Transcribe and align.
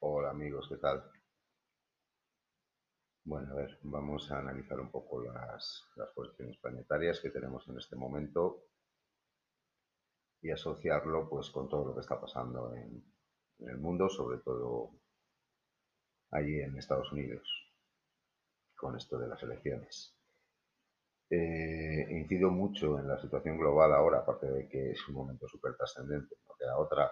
Hola 0.00 0.30
amigos, 0.30 0.66
¿qué 0.68 0.76
tal? 0.76 1.02
Bueno, 3.24 3.52
a 3.52 3.56
ver, 3.56 3.78
vamos 3.82 4.30
a 4.30 4.38
analizar 4.38 4.78
un 4.78 4.92
poco 4.92 5.20
las, 5.20 5.84
las 5.96 6.10
posiciones 6.12 6.56
planetarias 6.58 7.18
que 7.20 7.30
tenemos 7.30 7.66
en 7.68 7.78
este 7.78 7.96
momento 7.96 8.62
y 10.40 10.50
asociarlo 10.50 11.28
pues 11.28 11.50
con 11.50 11.68
todo 11.68 11.86
lo 11.86 11.94
que 11.94 12.02
está 12.02 12.20
pasando 12.20 12.72
en, 12.76 13.04
el 13.58 13.78
mundo, 13.78 14.08
sobre 14.08 14.38
todo 14.38 14.92
allí 16.30 16.60
en 16.60 16.78
Estados 16.78 17.10
Unidos, 17.10 17.48
con 18.76 18.96
esto 18.96 19.18
de 19.18 19.26
las 19.26 19.42
elecciones. 19.42 20.14
Eh, 21.28 22.06
incido 22.10 22.50
mucho 22.50 23.00
en 23.00 23.08
la 23.08 23.20
situación 23.20 23.58
global 23.58 23.92
ahora, 23.92 24.18
aparte 24.20 24.46
de 24.48 24.68
que 24.68 24.92
es 24.92 25.08
un 25.08 25.16
momento 25.16 25.48
súper 25.48 25.76
trascendente, 25.76 26.36
no 26.46 26.54
queda 26.56 26.78
otra. 26.78 27.10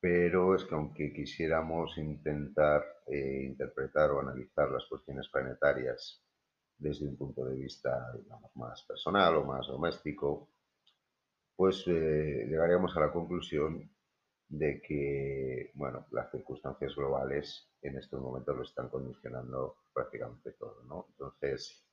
Pero 0.00 0.54
es 0.54 0.64
que 0.64 0.74
aunque 0.74 1.12
quisiéramos 1.12 1.96
intentar 1.98 2.82
eh, 3.06 3.44
interpretar 3.44 4.10
o 4.10 4.20
analizar 4.20 4.70
las 4.70 4.86
cuestiones 4.86 5.28
planetarias 5.28 6.22
desde 6.78 7.06
un 7.06 7.16
punto 7.16 7.44
de 7.44 7.56
vista 7.56 8.10
digamos, 8.16 8.50
más 8.56 8.82
personal 8.84 9.36
o 9.36 9.44
más 9.44 9.66
doméstico, 9.66 10.48
pues 11.54 11.84
eh, 11.86 12.46
llegaríamos 12.48 12.96
a 12.96 13.00
la 13.00 13.12
conclusión 13.12 13.90
de 14.48 14.80
que 14.80 15.70
bueno, 15.74 16.06
las 16.10 16.30
circunstancias 16.30 16.94
globales 16.96 17.68
en 17.82 17.98
estos 17.98 18.20
momentos 18.20 18.56
lo 18.56 18.62
están 18.62 18.88
condicionando 18.88 19.76
prácticamente 19.92 20.52
todo. 20.52 20.82
¿no? 20.84 21.06
Entonces, 21.10 21.84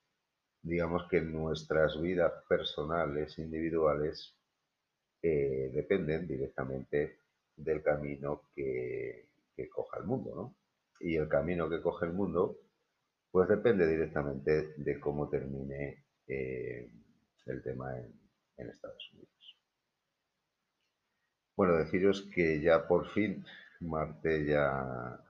digamos 0.61 1.07
que 1.09 1.21
nuestras 1.21 2.01
vidas 2.01 2.31
personales, 2.47 3.37
individuales, 3.37 4.35
eh, 5.21 5.71
dependen 5.73 6.27
directamente 6.27 7.26
del 7.57 7.81
camino 7.81 8.43
que, 8.55 9.25
coja 9.73 9.97
el 9.97 10.05
mundo, 10.05 10.35
¿no? 10.35 10.55
Y 10.99 11.15
el 11.15 11.27
camino 11.27 11.69
que 11.69 11.81
coge 11.81 12.05
el 12.05 12.13
mundo, 12.13 12.57
pues 13.31 13.49
depende 13.49 13.87
directamente 13.87 14.73
de 14.77 14.99
cómo 14.99 15.27
termine 15.29 16.05
eh, 16.27 16.89
el 17.47 17.63
tema 17.63 17.97
en, 17.97 18.69
Estados 18.69 19.11
Unidos. 19.13 19.57
Bueno, 21.55 21.77
deciros 21.77 22.27
que 22.33 22.59
ya 22.61 22.87
por 22.87 23.07
fin 23.13 23.45
Marte 23.79 24.45
ya, 24.45 25.23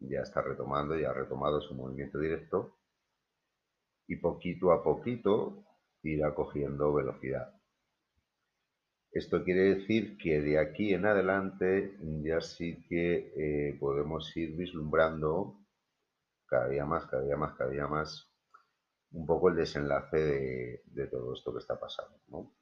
ya 0.00 0.20
está 0.20 0.42
retomando, 0.42 0.98
ya 0.98 1.10
ha 1.10 1.14
retomado 1.14 1.60
su 1.62 1.74
movimiento 1.74 2.18
directo 2.18 2.76
y 4.06 4.16
poquito 4.16 4.72
a 4.72 4.82
poquito 4.82 5.64
irá 6.02 6.34
cogiendo 6.34 6.92
velocidad. 6.92 7.55
Esto 9.16 9.42
quiere 9.42 9.76
decir 9.76 10.18
que 10.18 10.42
de 10.42 10.58
aquí 10.58 10.92
en 10.92 11.06
adelante 11.06 11.96
ya 12.22 12.38
sí 12.42 12.84
que 12.86 13.32
eh, 13.34 13.76
podemos 13.80 14.36
ir 14.36 14.54
vislumbrando 14.54 15.58
cada 16.44 16.68
día 16.68 16.84
más, 16.84 17.06
cada 17.06 17.22
día 17.22 17.36
más, 17.38 17.56
cada 17.56 17.70
día 17.70 17.86
más 17.86 18.30
un 19.12 19.24
poco 19.24 19.48
el 19.48 19.56
desenlace 19.56 20.82
de, 20.84 21.06
todo 21.06 21.32
esto 21.32 21.50
que 21.54 21.60
está 21.60 21.80
pasando. 21.80 22.52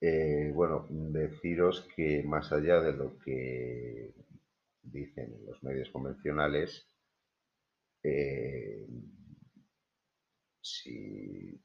Eh, 0.00 0.52
bueno, 0.54 0.86
deciros 0.90 1.88
que 1.96 2.22
más 2.22 2.52
allá 2.52 2.80
de 2.82 2.92
lo 2.92 3.18
que 3.18 4.14
dicen 4.80 5.44
los 5.44 5.60
medios 5.64 5.90
convencionales, 5.90 6.88
eh, 8.04 8.86
si 10.60 11.60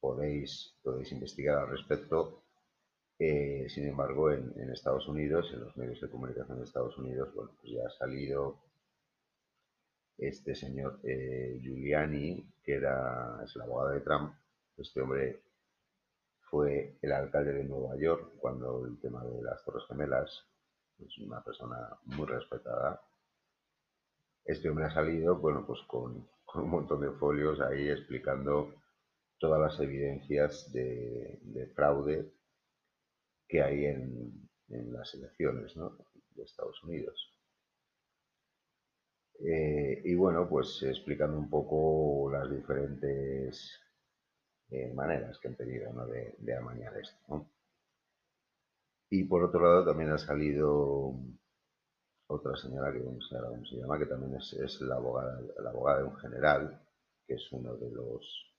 podéis, 0.00 0.74
podéis 0.82 1.12
investigar 1.12 1.58
al 1.58 1.70
respecto. 1.70 2.42
Eh, 3.18 3.66
sin 3.68 3.86
embargo, 3.86 4.30
en, 4.32 4.70
Estados 4.70 5.06
Unidos, 5.08 5.50
en 5.52 5.60
los 5.60 5.76
medios 5.76 6.00
de 6.00 6.08
comunicación 6.08 6.58
de 6.58 6.64
Estados 6.64 6.96
Unidos, 6.98 7.34
bueno, 7.34 7.50
pues 7.60 7.72
ya 7.72 7.86
ha 7.86 7.90
salido 7.90 8.58
este 10.16 10.54
señor 10.54 11.00
eh, 11.02 11.58
Giuliani, 11.60 12.44
que 12.62 12.74
era, 12.74 13.40
es 13.44 13.54
el 13.56 13.62
abogado 13.62 13.90
de 13.90 14.00
Trump. 14.00 14.34
Este 14.76 15.00
hombre 15.02 15.42
fue 16.50 16.98
el 17.02 17.12
alcalde 17.12 17.52
de 17.52 17.64
Nueva 17.64 17.96
York 17.96 18.32
cuando 18.38 18.86
el 18.86 18.98
tema 19.00 19.24
de 19.24 19.42
las 19.42 19.62
Torres 19.64 19.84
Gemelas, 19.86 20.46
es 20.98 21.18
una 21.18 21.42
persona 21.42 21.88
muy 22.06 22.26
respetada, 22.26 23.00
este 24.44 24.68
hombre 24.68 24.86
ha 24.86 24.90
salido, 24.90 25.36
bueno, 25.36 25.64
pues 25.66 25.80
con, 25.86 26.26
un 26.54 26.68
montón 26.68 27.00
de 27.00 27.12
folios 27.12 27.60
ahí 27.60 27.88
explicando 27.88 28.74
todas 29.40 29.58
las 29.58 29.80
evidencias 29.80 30.70
de, 30.72 31.72
fraude 31.74 32.30
que 33.48 33.62
hay 33.62 33.86
en, 33.86 34.48
las 34.68 35.12
elecciones 35.14 35.74
de 35.74 36.42
Estados 36.44 36.84
Unidos. 36.84 37.28
Eh, 39.40 40.02
y 40.04 40.14
bueno, 40.14 40.48
pues 40.48 40.82
explicando 40.82 41.38
un 41.38 41.48
poco 41.50 42.30
las 42.30 42.48
diferentes 42.48 43.80
eh, 44.70 44.92
maneras 44.94 45.38
que 45.38 45.48
han 45.48 45.56
tenido 45.56 45.90
de, 46.06 46.54
amañar 46.54 46.96
esto. 46.98 47.48
Y 49.08 49.24
por 49.24 49.42
otro 49.42 49.60
lado 49.60 49.86
también 49.86 50.10
ha 50.10 50.18
salido 50.18 51.14
otra 52.28 52.54
señora 52.56 52.92
que 52.92 53.00
no 53.00 53.20
sé 53.20 53.36
cómo 53.40 53.64
se 53.64 53.76
llama, 53.76 53.98
que 53.98 54.06
también 54.06 54.36
es, 54.36 54.80
la, 54.82 54.96
abogada, 54.96 55.40
la 55.58 55.70
abogada 55.70 55.98
de 55.98 56.04
un 56.04 56.16
general, 56.18 56.80
que 57.26 57.34
es 57.34 57.50
uno 57.50 57.74
de 57.76 57.90
los 57.90 58.49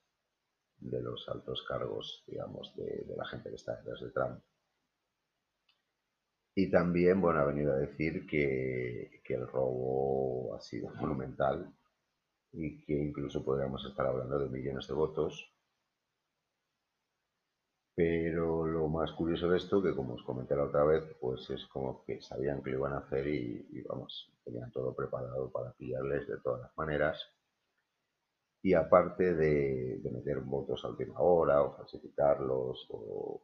de 0.82 1.02
los 1.02 1.28
altos 1.30 1.64
cargos, 1.68 2.24
digamos, 2.28 2.76
de, 2.76 3.06
la 3.16 3.26
gente 3.26 3.50
que 3.50 3.56
está 3.56 3.76
detrás 3.78 4.02
de 4.02 4.12
Trump. 4.12 4.40
Y 6.56 6.70
también, 6.70 7.22
bueno, 7.22 7.40
ha 7.40 7.46
venido 7.46 7.72
a 7.72 7.78
decir 7.78 8.28
que, 8.28 9.22
que, 9.24 9.34
el 9.36 9.48
robo 9.48 10.54
ha 10.56 10.62
sido 10.62 10.90
monumental 10.96 11.74
y 12.52 12.84
que 12.84 12.94
incluso 12.94 13.44
podríamos 13.46 13.86
estar 13.86 14.06
hablando 14.06 14.38
de 14.38 14.50
millones 14.50 14.88
de 14.88 14.94
votos 14.94 15.52
pero 17.96 18.66
lo 18.66 18.88
más 18.88 19.12
curioso 19.12 19.48
de 19.50 19.58
esto, 19.58 19.80
que 19.84 19.94
como 19.94 20.16
os 20.16 20.24
comenté 20.24 20.56
la 20.56 20.64
otra 20.64 20.84
vez, 20.84 21.04
pues 21.20 21.48
es 21.50 21.66
como 21.68 22.04
que 22.04 22.22
sabían 22.22 22.64
que 22.64 22.72
lo 22.72 22.80
iban 22.80 22.94
a 22.94 23.00
hacer 23.00 23.28
y, 23.28 23.84
vamos, 23.88 24.32
tenían 24.44 24.72
todo 24.72 24.96
preparado 24.96 25.52
para 25.52 25.74
pillarles 25.74 26.28
de 26.28 26.38
todas 26.40 26.62
las 26.62 26.78
maneras. 26.78 27.22
Y 28.64 28.74
aparte 28.74 29.34
de, 29.34 30.02
meter 30.12 30.40
votos 30.42 30.84
a 30.86 30.90
última 30.90 31.20
hora 31.20 31.64
o 31.64 31.76
falsificarlos, 31.76 32.88
o 32.90 33.42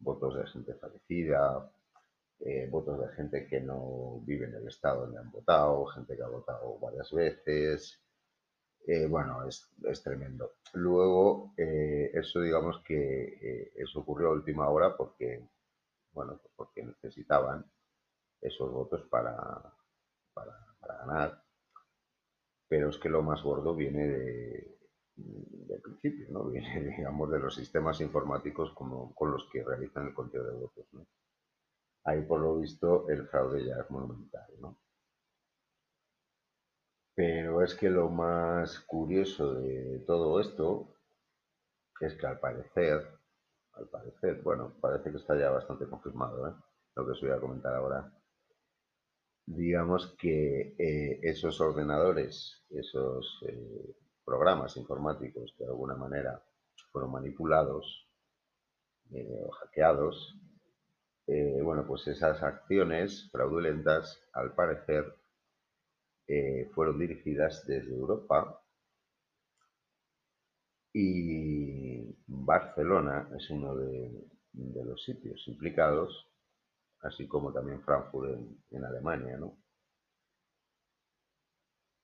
votos 0.00 0.36
de 0.36 0.46
gente 0.46 0.74
fallecida, 0.74 1.72
eh, 2.40 2.68
votos 2.70 3.00
de 3.00 3.08
gente 3.14 3.46
que 3.46 3.60
no 3.60 4.20
vive 4.24 4.46
en 4.46 4.54
el 4.54 4.68
estado 4.68 5.02
donde 5.02 5.18
han 5.18 5.30
votado, 5.30 5.86
gente 5.86 6.16
que 6.16 6.22
ha 6.22 6.28
votado 6.28 6.78
varias 6.78 7.10
veces, 7.12 8.00
eh, 8.88 9.06
bueno, 9.06 9.46
es, 9.46 9.68
tremendo. 10.02 10.52
Luego, 10.72 11.52
eh, 11.58 12.10
eso 12.14 12.40
digamos 12.40 12.82
que 12.86 12.94
eh, 12.94 13.72
eso 13.76 14.00
ocurrió 14.00 14.28
a 14.28 14.32
última 14.32 14.70
hora 14.70 14.96
porque, 14.96 15.46
bueno, 16.12 16.38
pues 16.40 16.54
porque 16.56 16.82
necesitaban 16.84 17.70
esos 18.40 18.72
votos 18.72 19.02
para, 19.10 19.34
para, 20.32 20.56
ganar. 21.00 21.44
Pero 22.68 22.90
es 22.90 22.98
que 22.98 23.08
lo 23.08 23.22
más 23.22 23.42
gordo 23.42 23.74
viene 23.74 24.06
de, 24.06 24.78
del 25.16 25.80
principio, 25.82 26.26
¿no? 26.30 26.44
Viene, 26.50 26.96
digamos, 26.96 27.30
de 27.30 27.38
los 27.38 27.54
sistemas 27.54 28.00
informáticos 28.00 28.72
como, 28.72 29.14
con 29.14 29.32
los 29.32 29.48
que 29.50 29.64
realizan 29.64 30.08
el 30.08 30.14
conteo 30.14 30.44
de 30.44 30.52
votos, 30.52 30.86
¿no? 30.92 31.06
Ahí, 32.04 32.22
por 32.22 32.40
lo 32.40 32.58
visto, 32.58 33.08
el 33.08 33.26
fraude 33.28 33.66
ya 33.66 33.76
es 33.80 33.90
monumental, 33.90 34.46
¿no? 34.60 34.78
Pero 37.14 37.62
es 37.62 37.74
que 37.74 37.90
lo 37.90 38.08
más 38.08 38.80
curioso 38.80 39.54
de 39.54 40.04
todo 40.06 40.40
esto 40.40 40.94
es 42.00 42.14
que 42.14 42.26
al 42.26 42.38
parecer, 42.38 43.08
al 43.72 43.88
parecer, 43.88 44.40
bueno, 44.42 44.72
parece 44.80 45.10
que 45.10 45.16
está 45.16 45.36
ya 45.36 45.50
bastante 45.50 45.86
confirmado, 45.86 46.48
¿eh? 46.48 46.52
lo 46.94 47.04
que 47.04 47.12
os 47.12 47.20
voy 47.20 47.30
a 47.30 47.40
comentar 47.40 47.74
ahora. 47.74 48.12
Digamos 49.56 50.14
que 50.18 50.74
eh, 50.78 51.20
esos 51.22 51.60
ordenadores, 51.60 52.64
esos 52.70 53.40
eh, 53.48 53.94
programas 54.24 54.76
informáticos 54.76 55.54
que 55.56 55.64
de 55.64 55.70
alguna 55.70 55.96
manera 55.96 56.42
fueron 56.92 57.12
manipulados 57.12 58.06
o 59.10 59.50
hackeados, 59.50 60.36
bueno, 61.62 61.86
pues 61.86 62.06
esas 62.08 62.42
acciones 62.42 63.28
fraudulentas, 63.32 64.20
al 64.34 64.54
parecer, 64.54 65.14
eh, 66.30 66.70
fueron 66.74 66.98
dirigidas 66.98 67.66
desde 67.66 67.94
Europa. 67.94 68.62
Y 70.92 72.14
Barcelona 72.26 73.30
es 73.34 73.48
uno 73.50 73.74
de, 73.76 74.26
los 74.52 75.02
sitios 75.04 75.42
implicados, 75.48 76.27
así 77.02 77.26
como 77.26 77.52
también 77.52 77.82
Frankfurt 77.82 78.38
en, 78.70 78.84
Alemania. 78.84 79.36
¿no? 79.36 79.58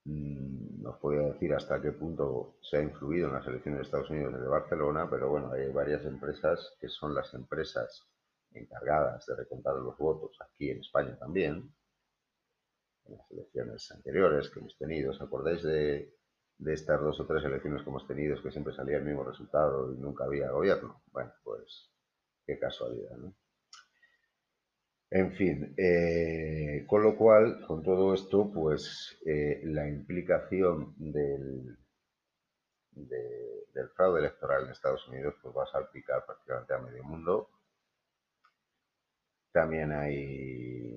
Mm, 0.04 0.82
no 0.82 0.98
os 1.00 1.32
decir 1.32 1.54
hasta 1.54 1.80
qué 1.80 1.92
punto 1.92 2.56
se 2.60 2.76
ha 2.78 2.82
influido 2.82 3.28
en 3.28 3.34
las 3.34 3.46
elecciones 3.46 3.78
de 3.78 3.84
Estados 3.84 4.10
Unidos 4.10 4.34
desde 4.34 4.48
Barcelona, 4.48 5.08
pero 5.08 5.30
bueno, 5.30 5.50
hay 5.52 5.70
varias 5.72 6.04
empresas 6.04 6.76
que 6.80 6.88
son 6.88 7.14
las 7.14 7.32
empresas 7.34 8.06
encargadas 8.52 9.26
de 9.26 9.36
recontar 9.36 9.74
los 9.76 9.96
votos 9.98 10.36
aquí 10.40 10.70
en 10.70 10.80
España 10.80 11.16
también, 11.18 11.74
en 13.06 13.16
las 13.16 13.30
elecciones 13.30 13.90
anteriores 13.90 14.50
que 14.50 14.60
hemos 14.60 14.76
tenido. 14.78 15.10
¿Os 15.10 15.20
acordáis 15.20 15.62
de, 15.62 16.14
de 16.58 16.72
estas 16.72 17.00
dos 17.00 17.18
o 17.20 17.26
tres 17.26 17.44
elecciones 17.44 17.82
que 17.82 17.90
hemos 17.90 18.06
tenido, 18.06 18.40
que 18.42 18.52
siempre 18.52 18.74
salía 18.74 18.98
el 18.98 19.04
mismo 19.04 19.24
resultado 19.24 19.92
y 19.92 19.96
nunca 19.96 20.24
había 20.24 20.50
gobierno? 20.50 21.02
Bueno, 21.12 21.32
pues 21.42 21.90
qué 22.46 22.58
casualidad, 22.58 23.16
¿no? 23.16 23.34
En 25.14 25.30
fin, 25.32 25.72
eh, 25.76 26.84
con 26.88 27.04
lo 27.04 27.16
cual, 27.16 27.64
con 27.68 27.84
todo 27.84 28.14
esto, 28.14 28.50
pues 28.52 29.16
eh, 29.24 29.60
la 29.62 29.88
implicación 29.88 30.92
del, 30.98 31.78
fraude 33.94 34.18
electoral 34.18 34.64
en 34.64 34.70
Estados 34.72 35.06
Unidos 35.06 35.36
pues 35.40 35.54
va 35.56 35.62
a 35.62 35.66
salpicar 35.70 36.26
prácticamente 36.26 36.74
a 36.74 36.78
medio 36.78 37.04
mundo. 37.04 37.48
También 39.52 39.92
hay 39.92 40.96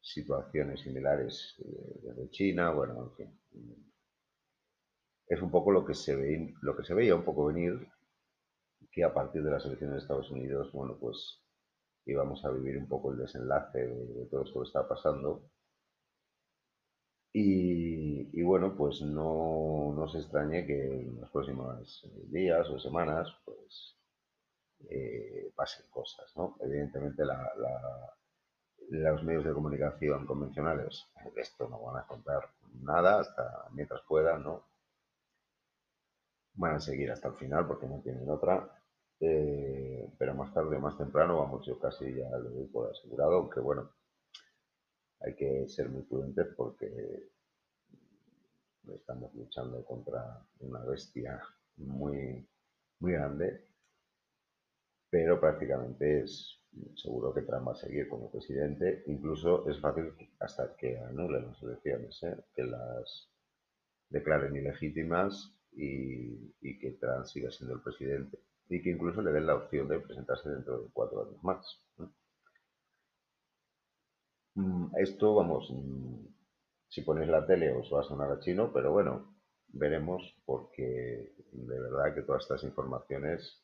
situaciones 0.00 0.80
similares 0.80 1.54
eh, 1.60 2.00
desde 2.02 2.30
China, 2.30 2.72
bueno, 2.72 3.00
en 3.00 3.12
fin. 3.14 3.92
Es 5.28 5.40
un 5.40 5.52
poco 5.52 5.70
lo 5.70 5.84
que 5.84 5.94
se 5.94 6.16
ve, 6.16 6.52
lo 6.62 6.76
que 6.76 6.82
se 6.82 6.94
veía 6.94 7.14
un 7.14 7.24
poco 7.24 7.46
venir, 7.46 7.78
que 8.90 9.04
a 9.04 9.14
partir 9.14 9.44
de 9.44 9.52
las 9.52 9.64
elecciones 9.66 9.94
de 9.94 10.02
Estados 10.02 10.32
Unidos, 10.32 10.72
bueno, 10.72 10.98
pues 10.98 11.44
íbamos 12.08 12.44
a 12.44 12.50
vivir 12.50 12.78
un 12.78 12.88
poco 12.88 13.12
el 13.12 13.18
desenlace 13.18 13.86
de, 13.86 14.26
todo 14.26 14.42
esto 14.44 14.60
que 14.60 14.66
está 14.66 14.88
pasando. 14.88 15.42
Y, 17.32 18.42
bueno, 18.42 18.74
pues 18.76 19.02
no, 19.02 19.92
no, 19.94 20.08
se 20.08 20.18
extrañe 20.18 20.66
que 20.66 21.02
en 21.02 21.20
los 21.20 21.30
próximos 21.30 22.02
días 22.30 22.68
o 22.70 22.78
semanas, 22.80 23.28
pues 23.44 23.96
eh, 24.90 25.52
pasen 25.54 25.86
cosas, 25.90 26.34
¿no? 26.36 26.56
Evidentemente 26.60 27.22
los 28.88 29.22
medios 29.22 29.44
de 29.44 29.52
comunicación 29.52 30.26
convencionales 30.26 31.06
de 31.34 31.40
esto 31.42 31.68
no 31.68 31.80
van 31.82 32.02
a 32.02 32.06
contar 32.06 32.50
nada 32.82 33.20
hasta 33.20 33.66
mientras 33.72 34.00
puedan, 34.08 34.42
¿no? 34.42 34.64
Van 36.54 36.76
a 36.76 36.80
seguir 36.80 37.10
hasta 37.12 37.28
el 37.28 37.34
final 37.34 37.66
porque 37.66 37.86
no 37.86 38.00
tienen 38.00 38.28
otra. 38.28 38.77
Eh, 39.20 40.12
pero 40.16 40.34
más 40.34 40.52
tarde 40.54 40.76
o 40.76 40.80
más 40.80 40.96
temprano, 40.96 41.38
vamos, 41.38 41.66
yo 41.66 41.78
casi 41.78 42.14
ya 42.14 42.30
lo 42.30 42.50
doy 42.50 42.66
por 42.66 42.90
asegurado, 42.90 43.34
aunque 43.34 43.60
bueno, 43.60 43.90
hay 45.20 45.34
que 45.34 45.68
ser 45.68 45.88
muy 45.88 46.02
prudentes 46.02 46.46
porque 46.56 47.30
estamos 48.94 49.34
luchando 49.34 49.84
contra 49.84 50.40
una 50.60 50.84
bestia 50.84 51.42
muy, 51.76 52.48
muy 53.00 53.12
grande, 53.12 53.66
pero 55.10 55.40
prácticamente 55.40 56.22
es 56.22 56.60
seguro 56.94 57.34
que 57.34 57.42
Trump 57.42 57.68
va 57.68 57.72
a 57.72 57.76
seguir 57.76 58.08
como 58.08 58.30
presidente. 58.30 59.02
Incluso 59.06 59.68
es 59.68 59.80
fácil 59.80 60.12
hasta 60.38 60.76
que 60.76 60.98
anulen 60.98 61.46
las 61.46 61.62
elecciones, 61.62 62.22
¿eh? 62.22 62.36
que 62.54 62.64
las 62.64 63.28
declaren 64.10 64.54
ilegítimas 64.56 65.54
y, 65.72 66.54
y 66.60 66.78
que 66.78 66.92
Trump 66.92 67.24
siga 67.24 67.50
siendo 67.50 67.74
el 67.74 67.82
presidente 67.82 68.38
y 68.68 68.82
que 68.82 68.90
incluso 68.90 69.22
le 69.22 69.32
den 69.32 69.46
la 69.46 69.56
opción 69.56 69.88
de 69.88 70.00
presentarse 70.00 70.50
dentro 70.50 70.82
de 70.82 70.88
cuatro 70.92 71.22
años 71.24 71.42
más. 71.42 71.80
Mm, 74.54 74.90
esto, 74.98 75.34
vamos, 75.34 75.70
mm, 75.70 76.26
si 76.88 77.02
pones 77.02 77.28
la 77.28 77.46
tele 77.46 77.72
os 77.72 77.90
va 77.92 78.00
a 78.00 78.04
sonar 78.04 78.30
a 78.32 78.40
chino, 78.40 78.72
pero 78.72 78.92
bueno, 78.92 79.36
veremos 79.68 80.22
porque 80.44 81.34
de 81.52 81.80
verdad 81.80 82.14
que 82.14 82.22
todas 82.22 82.42
estas 82.42 82.64
informaciones, 82.64 83.62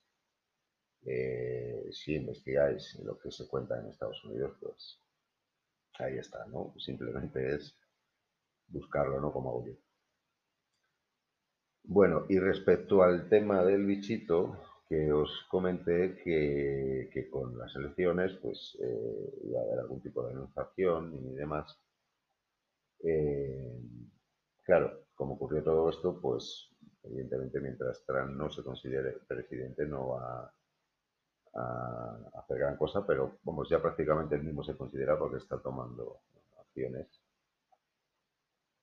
eh, 1.07 1.89
si 1.93 2.15
investigáis 2.15 2.99
lo 3.05 3.19
que 3.19 3.31
se 3.31 3.47
cuenta 3.49 3.79
en 3.79 3.89
Estados 3.89 4.25
Unidos, 4.25 4.57
pues 4.61 5.01
ahí 5.99 6.17
está, 6.19 6.47
¿no? 6.47 6.75
Simplemente 6.79 7.55
es 7.55 7.77
buscarlo, 8.69 9.21
¿no? 9.21 9.33
Como 9.33 9.51
hago 9.51 9.65
Bueno, 11.85 12.25
y 12.29 12.39
respecto 12.39 13.03
al 13.03 13.29
tema 13.29 13.63
del 13.65 13.85
bichito, 13.87 14.59
que 14.95 15.13
os 15.13 15.31
comenté 15.51 16.15
que, 16.23 17.29
con 17.31 17.59
las 17.59 17.75
elecciones 17.75 18.37
pues 18.41 18.79
eh, 18.81 19.41
iba 19.45 19.61
a 19.61 19.65
haber 19.65 19.79
algún 19.81 20.01
tipo 20.01 20.23
de 20.23 20.35
denunciación 20.35 21.13
y 21.15 21.35
demás. 21.35 21.77
Eh, 23.03 23.81
claro, 24.63 25.07
como 25.15 25.35
ocurrió 25.35 25.63
todo 25.65 25.91
esto, 25.91 26.21
pues 26.21 26.71
evidentemente 27.03 27.61
mientras 27.61 28.05
Trump 28.07 28.37
no 28.37 28.51
se 28.51 28.63
considere 28.63 29.19
presidente 29.27 29.85
no 29.85 30.11
va 30.11 30.53
a, 31.55 32.31
hacer 32.39 32.59
gran 32.59 32.77
cosa, 32.77 33.05
pero 33.07 33.39
vamos, 33.43 33.69
ya 33.69 33.81
prácticamente 33.81 34.35
él 34.37 34.45
mismo 34.45 34.63
se 34.63 34.77
considera 34.77 35.19
porque 35.19 35.39
está 35.39 35.59
tomando 35.59 36.21
acciones. 36.61 37.09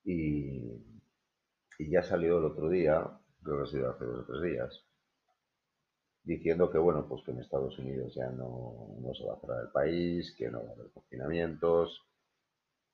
Y, 0.04 0.72
y 1.80 1.90
ya 1.90 2.04
salió 2.04 2.40
el 2.40 2.46
otro 2.46 2.70
día, 2.70 3.06
creo 3.44 3.58
que 3.58 3.64
ha 3.64 3.72
sido 3.72 3.90
hace 3.92 4.06
dos 4.06 4.24
o 4.24 4.26
tres 4.26 4.42
días, 4.42 4.91
diciendo 6.24 6.70
que 6.70 6.78
bueno, 6.78 7.08
pues 7.08 7.24
que 7.24 7.32
en 7.32 7.40
Estados 7.40 7.78
Unidos 7.80 8.14
ya 8.16 8.30
no, 8.30 8.98
se 9.14 9.26
va 9.26 9.34
a 9.34 9.40
cerrar 9.40 9.64
el 9.64 9.72
país, 9.72 10.34
que 10.38 10.50
no 10.50 10.64
va 10.64 10.70
a 10.70 10.74
haber 10.74 10.92
confinamientos, 10.92 12.02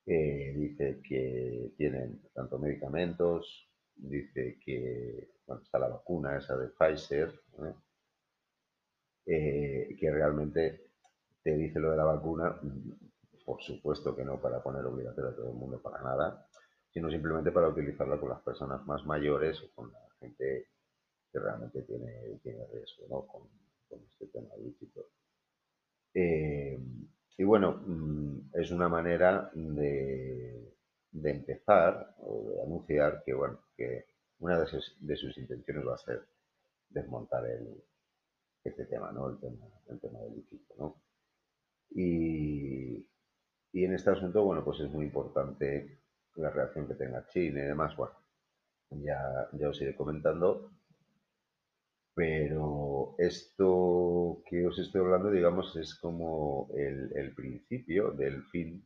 dice 0.06 1.01
que 1.03 1.74
tienen 1.77 2.21
tanto 2.33 2.57
medicamentos, 2.57 3.68
dice 3.95 4.57
que 4.63 5.29
está 5.63 5.79
la 5.79 5.89
vacuna 5.89 6.38
esa 6.38 6.57
de 6.57 6.69
Pfizer, 6.69 7.41
eh, 9.25 9.95
que 10.00 10.12
realmente 10.12 10.91
te 11.44 11.57
dice 11.57 11.79
lo 11.79 11.91
de 11.91 11.97
la 11.97 12.06
vacuna, 12.06 12.59
por 13.45 13.62
supuesto 13.62 14.15
que 14.15 14.24
no 14.24 14.41
para 14.41 14.62
poner 14.62 14.85
obligatorio 14.85 15.31
a 15.31 15.35
todo 15.35 15.50
el 15.50 15.57
mundo 15.57 15.81
para 15.81 16.01
nada, 16.01 16.47
sino 16.91 17.09
simplemente 17.09 17.51
para 17.51 17.68
utilizarla 17.68 18.19
con 18.19 18.29
las 18.29 18.41
personas 18.41 18.85
más 18.85 19.06
mayores 19.06 19.62
o 19.62 19.71
con 19.75 19.91
la 19.91 20.00
gente 20.19 20.68
realmente 21.39 21.81
tiene, 21.84 22.39
tiene 22.44 22.66
riesgo 22.68 23.06
¿no? 23.10 23.28
con, 23.28 23.44
este 23.89 24.28
tema 24.28 24.56
lícito. 24.57 25.10
Eh, 26.13 26.78
y 27.38 27.44
bueno, 27.44 27.81
mm, 27.86 28.50
es 28.54 28.72
una 28.72 28.89
manera 28.89 29.50
de, 29.54 30.74
de, 31.12 31.31
empezar 31.31 32.16
o 32.19 32.50
de 32.50 32.62
anunciar 32.63 33.24
que, 33.24 33.34
bueno, 33.34 33.60
que 33.75 34.07
una 34.39 34.60
de 34.60 34.68
sus, 34.68 34.98
de 35.00 35.16
sus 35.16 35.38
intenciones 35.38 35.88
va 35.88 35.95
a 35.95 36.00
ser 36.00 36.28
desmontar 36.89 37.45
el, 37.45 37.84
este 38.63 38.86
tema, 38.86 39.12
¿no? 39.12 39.30
El 39.30 39.39
tema, 39.39 39.66
el 39.88 40.00
tema 40.00 40.19
del 40.19 40.36
lícito, 40.36 40.75
¿no? 40.78 41.01
Y, 41.92 43.07
y 43.72 43.86
en 43.86 43.94
este 43.94 44.10
asunto, 44.10 44.44
bueno, 44.44 44.63
pues 44.63 44.79
es 44.82 44.89
muy 44.89 45.06
importante 45.06 46.00
la 46.36 46.50
reacción 46.50 46.88
que 46.88 46.96
tenga 46.96 47.27
China 47.29 47.62
y 47.62 47.67
demás. 47.67 47.96
Bueno, 47.96 48.13
ya, 48.91 49.50
ya 49.53 49.70
os 49.70 49.82
iré 49.82 49.96
comentando. 49.96 50.72
Pero 52.17 53.13
esto 53.19 54.41
que 54.50 54.65
os 54.65 54.79
estoy 54.79 55.01
hablando, 55.01 55.29
digamos, 55.29 55.75
es 55.75 55.93
como 55.93 56.67
el, 56.75 57.36
principio 57.36 58.09
del 58.09 58.43
fin 58.45 58.83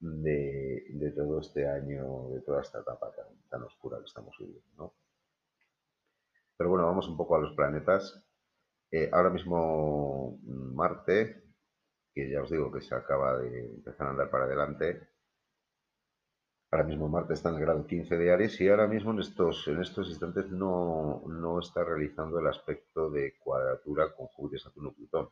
de, 0.00 1.12
todo 1.14 1.40
este 1.40 1.68
año, 1.68 2.30
de 2.30 2.40
toda 2.40 2.62
esta 2.62 2.80
etapa 2.80 3.12
tan, 3.50 3.62
oscura 3.64 3.98
que 3.98 4.06
estamos 4.06 4.34
viviendo. 4.38 4.70
¿no? 4.78 4.94
Pero 6.56 6.70
bueno, 6.70 6.86
vamos 6.86 7.06
un 7.10 7.18
poco 7.18 7.36
a 7.36 7.40
los 7.40 7.54
planetas. 7.54 8.26
Eh, 8.90 9.10
ahora 9.12 9.28
mismo 9.28 10.38
Marte, 10.44 11.44
que 12.14 12.30
ya 12.30 12.42
os 12.42 12.50
digo 12.50 12.72
que 12.72 12.80
se 12.80 12.94
acaba 12.94 13.36
de 13.36 13.66
empezar 13.66 14.06
a 14.06 14.10
andar 14.12 14.30
para 14.30 14.44
adelante, 14.44 15.10
Ahora 16.72 16.84
mismo 16.84 17.06
Marte 17.06 17.34
está 17.34 17.50
en 17.50 17.56
el 17.56 17.60
grado 17.60 17.86
15 17.86 18.16
de 18.16 18.32
Aries 18.32 18.58
y 18.62 18.68
ahora 18.70 18.86
mismo 18.86 19.10
en 19.10 19.20
estos, 19.20 19.68
en 19.68 19.82
estos 19.82 20.08
instantes 20.08 20.48
no, 20.48 21.22
no 21.26 21.60
está 21.60 21.84
realizando 21.84 22.38
el 22.38 22.46
aspecto 22.46 23.10
de 23.10 23.36
cuadratura 23.38 24.14
con 24.14 24.26
Júpiter, 24.28 24.58
Saturno, 24.58 24.94
Plutón. 24.94 25.28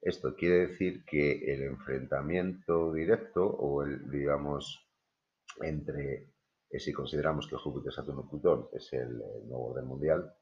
Esto 0.00 0.34
quiere 0.34 0.68
decir 0.68 1.04
que 1.04 1.52
el 1.52 1.64
enfrentamiento 1.64 2.94
directo 2.94 3.44
o 3.44 3.82
el, 3.82 4.10
digamos, 4.10 4.88
entre, 5.60 6.32
eh, 6.70 6.80
si 6.80 6.90
consideramos 6.94 7.46
que 7.46 7.56
Júpiter, 7.56 7.92
Saturno, 7.92 8.26
Plutón 8.26 8.68
es 8.72 8.90
el, 8.94 9.18
nuevo 9.18 9.72
orden 9.72 9.86
mundial, 9.86 10.34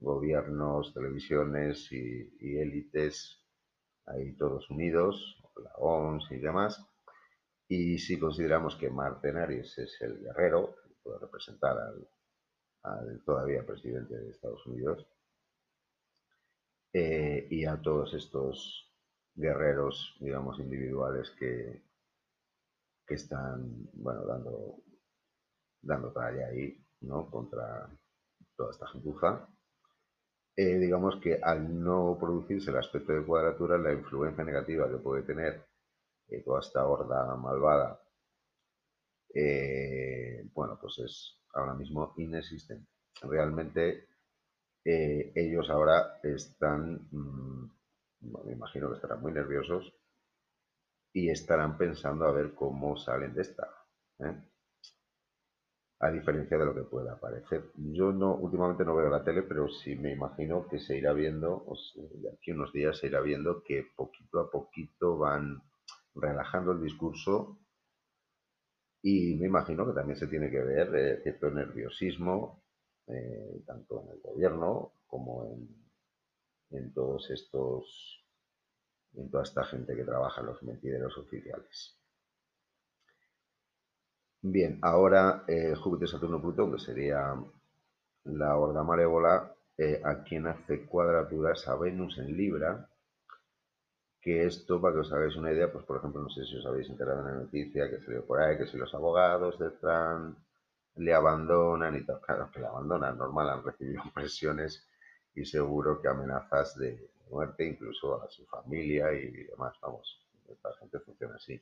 gobiernos, 0.00 0.92
televisiones 0.92 1.90
y, 1.90 2.30
y 2.40 2.58
élites 2.58 3.42
ahí 4.04 4.34
todos 4.36 4.68
unidos, 4.68 5.42
la 5.56 5.72
OMS 5.76 6.30
y 6.30 6.36
demás, 6.36 6.91
y 7.74 7.98
si 7.98 8.18
consideramos 8.18 8.76
que 8.76 8.90
Marte 8.90 9.30
en 9.30 9.38
Aries 9.38 9.78
es 9.78 9.96
el 10.02 10.18
guerrero, 10.20 10.74
que 10.82 10.94
puede 11.02 11.18
representar 11.20 11.76
al, 11.78 13.22
todavía 13.24 13.64
presidente 13.64 14.14
de 14.14 14.30
Estados 14.30 14.66
Unidos, 14.66 15.06
eh, 16.92 17.46
y 17.50 17.64
a 17.64 17.80
todos 17.80 18.14
estos 18.14 18.90
guerreros, 19.34 20.16
digamos, 20.20 20.58
individuales 20.58 21.30
que, 21.38 21.82
que 23.06 23.14
están, 23.14 23.88
bueno, 23.94 24.24
dando, 24.26 24.82
dando 25.82 26.12
talla 26.12 26.48
ahí, 26.48 26.84
¿no? 27.02 27.30
Contra 27.30 27.88
toda 28.56 28.70
esta 28.72 28.88
gentuza. 28.88 29.48
eh, 30.56 30.78
digamos 30.78 31.16
que 31.20 31.38
al 31.42 31.82
no 31.82 32.16
producirse 32.20 32.70
el 32.70 32.78
aspecto 32.78 33.12
de 33.12 33.24
cuadratura, 33.24 33.78
la 33.78 33.92
influencia 33.92 34.44
negativa 34.44 34.88
que 34.90 34.96
puede 34.98 35.22
tener 35.22 35.62
eh, 36.32 36.42
toda 36.42 36.60
esta 36.60 36.86
horda 36.86 37.36
malvada, 37.36 38.00
eh, 39.34 40.44
bueno, 40.52 40.78
pues 40.80 40.98
es 40.98 41.38
ahora 41.54 41.74
mismo 41.74 42.14
inexistente. 42.16 42.88
Realmente 43.22 44.08
ellos 44.84 45.70
ahora 45.70 46.18
están, 46.24 47.08
mm, 47.10 47.70
me 48.44 48.52
imagino 48.52 48.88
que 48.88 48.96
estarán 48.96 49.20
muy 49.20 49.32
nerviosos 49.32 49.92
y 51.12 51.30
estarán 51.30 51.78
pensando 51.78 52.24
a 52.24 52.32
ver 52.32 52.54
cómo 52.54 52.96
salen 52.96 53.34
de 53.34 53.42
esta 53.42 53.68
a 56.02 56.10
diferencia 56.10 56.58
de 56.58 56.64
lo 56.64 56.74
que 56.74 56.82
pueda 56.82 57.18
parecer. 57.18 57.70
Yo 57.76 58.12
no, 58.12 58.34
últimamente 58.34 58.84
no 58.84 58.96
veo 58.96 59.08
la 59.08 59.22
tele, 59.22 59.42
pero 59.42 59.68
sí 59.68 59.94
me 59.94 60.10
imagino 60.10 60.66
que 60.66 60.80
se 60.80 60.98
irá 60.98 61.12
viendo, 61.12 61.64
de 61.94 62.28
aquí 62.28 62.50
unos 62.50 62.72
días 62.72 62.98
se 62.98 63.06
irá 63.06 63.20
viendo 63.20 63.62
que 63.62 63.86
poquito 63.94 64.40
a 64.40 64.50
poquito 64.50 65.16
van 65.16 65.62
relajando 66.14 66.72
el 66.72 66.82
discurso 66.82 67.58
y 69.02 69.34
me 69.36 69.46
imagino 69.46 69.86
que 69.86 69.92
también 69.92 70.18
se 70.18 70.28
tiene 70.28 70.50
que 70.50 70.62
ver 70.62 70.94
eh, 70.94 71.20
cierto 71.22 71.50
nerviosismo, 71.50 72.62
eh, 73.08 73.62
tanto 73.66 74.02
en 74.02 74.10
el 74.10 74.20
gobierno 74.20 74.92
como 75.06 75.46
en, 75.46 75.68
en 76.70 76.92
todos 76.94 77.30
estos, 77.30 78.24
en 79.14 79.30
toda 79.30 79.42
esta 79.42 79.64
gente 79.64 79.96
que 79.96 80.04
trabaja 80.04 80.40
en 80.40 80.46
los 80.48 80.62
mentideros 80.62 81.16
oficiales. 81.18 81.96
Bien, 84.42 84.78
ahora 84.82 85.44
eh, 85.46 85.74
Júpiter, 85.74 86.08
Saturno, 86.08 86.40
Plutón, 86.40 86.72
que 86.72 86.78
sería 86.78 87.34
la 88.24 88.56
horda 88.56 88.82
malévola, 88.82 89.54
eh, 89.78 90.00
a 90.04 90.22
quien 90.22 90.46
hace 90.46 90.84
cuadraturas 90.86 91.66
a 91.68 91.76
Venus 91.76 92.18
en 92.18 92.36
Libra, 92.36 92.88
que 94.22 94.44
esto, 94.46 94.80
para 94.80 94.94
que 94.94 95.00
os 95.00 95.12
hagáis 95.12 95.36
una 95.36 95.52
idea, 95.52 95.70
pues 95.72 95.84
por 95.84 95.98
ejemplo, 95.98 96.22
no 96.22 96.30
sé 96.30 96.44
si 96.46 96.56
os 96.56 96.64
habéis 96.64 96.88
enterado 96.88 97.20
en 97.20 97.26
la 97.26 97.40
noticia 97.42 97.90
que 97.90 98.00
salió 98.00 98.24
por 98.24 98.40
ahí, 98.40 98.56
que 98.56 98.66
si 98.66 98.76
los 98.76 98.94
abogados 98.94 99.58
de 99.58 99.70
Trump 99.72 100.38
le 100.96 101.12
abandonan 101.12 101.96
y 101.96 102.04
tal, 102.04 102.20
claro, 102.20 102.48
que 102.52 102.60
le 102.60 102.66
abandonan, 102.66 103.18
normal, 103.18 103.50
han 103.50 103.64
recibido 103.64 104.02
presiones 104.14 104.86
y 105.34 105.44
seguro 105.44 106.00
que 106.00 106.08
amenazas 106.08 106.78
de 106.78 107.10
muerte 107.30 107.66
incluso 107.66 108.22
a 108.22 108.30
su 108.30 108.46
familia 108.46 109.12
y 109.12 109.44
demás, 109.44 109.74
vamos, 109.82 110.24
esta 110.48 110.72
gente 110.74 111.00
funciona 111.00 111.34
así. 111.34 111.60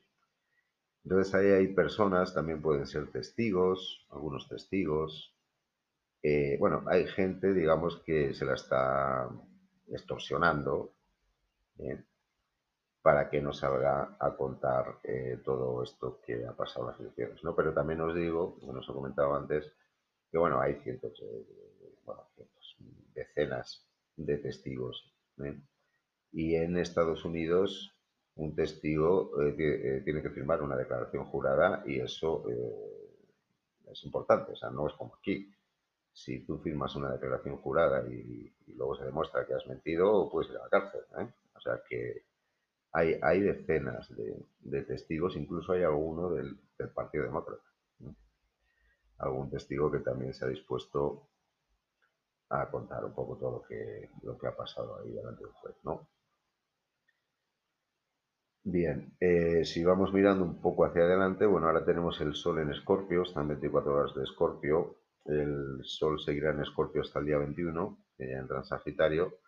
Entonces 1.05 1.35
ahí 1.35 1.47
hay 1.47 1.69
personas, 1.69 2.35
también 2.35 2.61
pueden 2.61 2.87
ser 2.87 3.11
testigos, 3.11 4.07
algunos 4.11 4.49
testigos. 4.49 5.35
Eh, 6.23 6.59
bueno, 6.61 6.85
hay 6.89 7.07
gente, 7.07 7.55
digamos, 7.55 8.03
que 8.05 8.35
se 8.35 8.45
la 8.45 8.55
está 8.55 9.31
extorsionando 9.89 10.93
¿eh? 11.79 12.05
Para 13.03 13.31
que 13.31 13.41
no 13.41 13.53
salga 13.53 14.17
a 14.19 14.37
contar 14.37 14.99
eh, 15.05 15.41
todo 15.45 15.83
esto 15.83 16.21
que 16.21 16.47
ha 16.47 16.53
pasado 16.53 16.87
en 16.87 16.93
las 16.93 17.01
elecciones. 17.01 17.43
¿no? 17.45 17.55
Pero 17.57 17.73
también 17.73 18.01
os 18.01 18.15
digo, 18.15 18.59
como 18.59 18.73
os 18.73 18.89
he 18.89 18.93
comentado 18.93 19.35
antes, 19.35 19.73
que 20.31 20.39
bueno, 20.39 20.61
hay 20.61 20.75
cientos, 20.83 21.23
bueno, 22.05 22.27
decenas 23.15 23.87
de 24.17 24.39
testigos. 24.39 25.13
Y 26.33 26.55
en 26.55 26.77
Estados 26.77 27.25
Unidos 27.25 27.95
un 28.37 28.55
testigo 28.55 29.41
eh, 29.43 29.55
eh, 29.59 30.03
tiene 30.05 30.23
que 30.23 30.31
firmar 30.31 30.63
una 30.63 30.77
declaración 30.77 31.25
jurada 31.27 31.83
y 31.87 32.01
eso 32.01 32.45
eh, 32.49 33.93
es 33.93 34.05
importante, 34.05 34.53
o 34.53 34.57
sea, 34.57 34.71
no 34.71 34.87
es 34.87 34.95
como 34.95 35.15
aquí. 35.15 35.53
Si 36.13 36.45
tú 36.45 36.59
firmas 36.59 36.97
una 36.97 37.13
declaración 37.13 37.59
jurada 37.59 38.07
y, 38.09 38.53
luego 38.75 38.97
se 38.97 39.05
demuestra 39.05 39.47
que 39.47 39.55
has 39.55 39.67
mentido, 39.67 40.29
puedes 40.31 40.51
ir 40.51 40.57
a 40.57 40.63
la 40.63 40.69
cárcel. 40.69 41.03
O 41.55 41.61
sea 41.61 41.83
que 41.89 42.25
hay, 42.93 43.19
hay 43.23 43.41
decenas 43.41 44.09
de, 44.17 44.83
testigos, 44.83 45.37
incluso 45.37 45.73
hay 45.73 45.83
alguno 45.83 46.31
del, 46.31 46.59
Partido 46.95 47.25
Demócrata. 47.25 47.63
Algún 49.19 49.51
testigo 49.51 49.91
que 49.91 49.99
también 49.99 50.33
se 50.33 50.47
ha 50.47 50.49
dispuesto 50.49 51.29
a 52.49 52.71
contar 52.71 53.05
un 53.05 53.13
poco 53.13 53.37
todo 53.37 53.51
lo 53.51 53.63
que, 53.63 54.09
lo 54.23 54.39
que 54.39 54.47
ha 54.47 54.57
pasado 54.57 54.99
ahí 54.99 55.13
delante 55.13 55.45
del 55.45 55.53
juez. 55.53 55.77
Bien, 58.63 59.15
eh, 59.21 59.65
si 59.65 59.85
vamos 59.85 60.13
mirando 60.13 60.45
un 60.45 60.61
poco 60.61 60.85
hacia 60.85 61.03
adelante, 61.03 61.47
bueno, 61.47 61.67
ahora 61.67 61.85
tenemos 61.85 62.21
el 62.21 62.35
Sol 62.35 62.59
en 62.61 62.71
Escorpio, 62.71 63.23
están 63.23 63.49
24 63.49 63.95
horas 63.95 64.15
de 64.15 64.23
Escorpio, 64.23 64.97
el 65.27 65.81
Sol 65.83 66.21
seguirá 66.21 66.51
en 66.51 66.61
Escorpio 66.61 67.03
hasta 67.03 67.21
el 67.21 67.27
día 67.27 67.39
21, 67.39 67.99
que 68.17 68.29
ya 68.29 68.39
entra 68.39 68.59
en 68.59 68.65
Sagitario, 68.65 69.40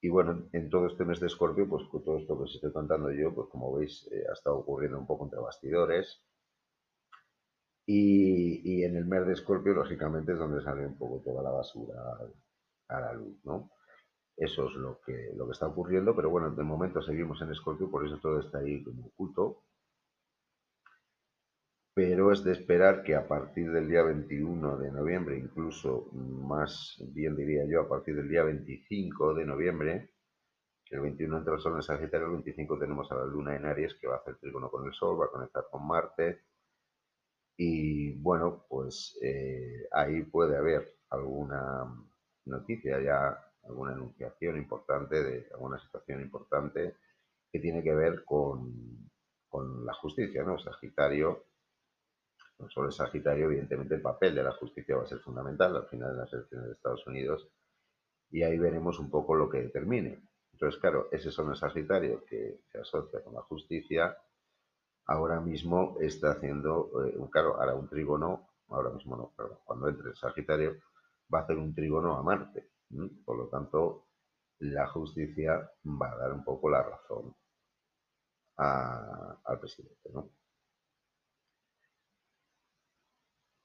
y 0.00 0.08
bueno, 0.08 0.48
en 0.52 0.70
todo 0.70 0.86
este 0.86 1.04
mes 1.04 1.20
de 1.20 1.26
Escorpio, 1.28 1.68
pues 1.68 1.84
con 1.88 2.02
todo 2.04 2.18
esto 2.18 2.36
que 2.36 2.44
os 2.44 2.54
estoy 2.54 2.72
contando 2.72 3.10
yo, 3.12 3.34
pues 3.34 3.48
como 3.50 3.72
veis, 3.74 4.08
eh, 4.12 4.24
ha 4.28 4.32
estado 4.32 4.58
ocurriendo 4.58 4.98
un 4.98 5.06
poco 5.06 5.24
entre 5.24 5.40
bastidores, 5.40 6.22
y, 7.86 8.60
y 8.64 8.84
en 8.84 8.96
el 8.96 9.04
mes 9.06 9.26
de 9.26 9.32
Escorpio, 9.34 9.74
lógicamente, 9.74 10.32
es 10.32 10.38
donde 10.38 10.62
sale 10.62 10.86
un 10.86 10.96
poco 10.96 11.20
toda 11.24 11.42
la 11.42 11.50
basura 11.50 11.94
a 12.88 13.00
la 13.00 13.12
luz, 13.14 13.36
¿no? 13.44 13.70
Eso 14.36 14.68
es 14.68 14.74
lo 14.74 15.00
que, 15.02 15.32
lo 15.36 15.46
que 15.46 15.52
está 15.52 15.66
ocurriendo, 15.68 16.16
pero 16.16 16.30
bueno, 16.30 16.50
de 16.50 16.62
momento 16.64 17.02
seguimos 17.02 17.42
en 17.42 17.52
Escorpio, 17.52 17.90
por 17.90 18.06
eso 18.06 18.18
todo 18.18 18.40
está 18.40 18.58
ahí 18.58 18.82
como 18.84 19.06
oculto. 19.08 19.64
Pero 21.94 22.32
es 22.32 22.44
de 22.44 22.52
esperar 22.52 23.02
que 23.02 23.14
a 23.14 23.26
partir 23.26 23.70
del 23.72 23.88
día 23.88 24.02
21 24.02 24.78
de 24.78 24.90
noviembre, 24.92 25.38
incluso 25.38 26.08
más 26.12 26.96
bien 27.12 27.36
diría 27.36 27.64
yo, 27.66 27.82
a 27.82 27.88
partir 27.88 28.16
del 28.16 28.28
día 28.28 28.44
25 28.44 29.34
de 29.34 29.44
noviembre, 29.44 30.10
el 30.90 31.00
21 31.00 31.38
entra 31.38 31.54
el 31.54 31.60
Sol 31.60 31.76
en 31.76 31.82
Sagitario, 31.82 32.26
el 32.26 32.32
25 32.32 32.78
tenemos 32.78 33.10
a 33.12 33.16
la 33.16 33.24
Luna 33.24 33.54
en 33.54 33.64
Aries 33.64 33.94
que 33.94 34.08
va 34.08 34.16
a 34.16 34.18
hacer 34.18 34.36
trígono 34.38 34.70
con 34.70 34.86
el 34.86 34.92
Sol, 34.92 35.20
va 35.20 35.26
a 35.26 35.30
conectar 35.30 35.64
con 35.70 35.86
Marte. 35.86 36.42
Y 37.56 38.12
bueno, 38.20 38.64
pues 38.68 39.18
eh, 39.22 39.86
ahí 39.92 40.22
puede 40.22 40.56
haber 40.56 40.96
alguna 41.10 41.84
noticia 42.44 43.00
ya 43.00 43.38
alguna 43.64 43.92
enunciación 43.92 44.56
importante, 44.56 45.22
de 45.22 45.48
alguna 45.52 45.78
situación 45.78 46.20
importante 46.22 46.96
que 47.52 47.60
tiene 47.60 47.82
que 47.82 47.94
ver 47.94 48.24
con, 48.24 49.08
la 49.84 49.92
justicia, 49.94 50.44
¿no? 50.44 50.58
Sagitario, 50.58 51.44
no 52.60 52.68
solo 52.68 52.88
el 52.88 52.92
Sagitario, 52.92 53.46
evidentemente 53.46 53.94
el 53.94 54.02
papel 54.02 54.34
de 54.34 54.42
la 54.42 54.52
justicia 54.52 54.96
va 54.96 55.02
a 55.02 55.06
ser 55.06 55.18
fundamental 55.20 55.76
al 55.76 55.86
final 55.86 56.12
de 56.12 56.18
las 56.18 56.32
elecciones 56.32 56.66
de 56.66 56.72
Estados 56.74 57.06
Unidos 57.06 57.48
y 58.30 58.42
ahí 58.42 58.58
veremos 58.58 58.98
un 58.98 59.10
poco 59.10 59.34
lo 59.34 59.48
que 59.48 59.62
determine. 59.62 60.22
Entonces, 60.52 60.80
claro, 60.80 61.08
ese 61.10 61.30
son 61.30 61.50
el 61.50 61.56
Sagitario 61.56 62.24
que 62.26 62.60
se 62.70 62.78
asocia 62.78 63.22
con 63.24 63.34
la 63.34 63.42
justicia, 63.42 64.16
ahora 65.06 65.40
mismo 65.40 65.96
está 66.00 66.32
haciendo, 66.32 66.90
eh, 67.04 67.16
claro, 67.30 67.60
hará 67.60 67.74
un 67.74 67.88
trígono, 67.88 68.48
ahora 68.68 68.90
mismo 68.90 69.16
no, 69.16 69.32
perdón, 69.36 69.58
cuando 69.64 69.88
entre 69.88 70.10
el 70.10 70.16
Sagitario 70.16 70.76
va 71.32 71.40
a 71.40 71.42
hacer 71.42 71.56
un 71.56 71.74
trígono 71.74 72.16
a 72.16 72.22
Marte. 72.22 72.70
Por 73.24 73.38
lo 73.38 73.48
tanto, 73.48 74.06
la 74.58 74.86
justicia 74.88 75.70
va 75.84 76.12
a 76.12 76.16
dar 76.16 76.32
un 76.32 76.44
poco 76.44 76.68
la 76.68 76.82
razón 76.82 77.34
al 78.56 79.60
presidente. 79.60 80.10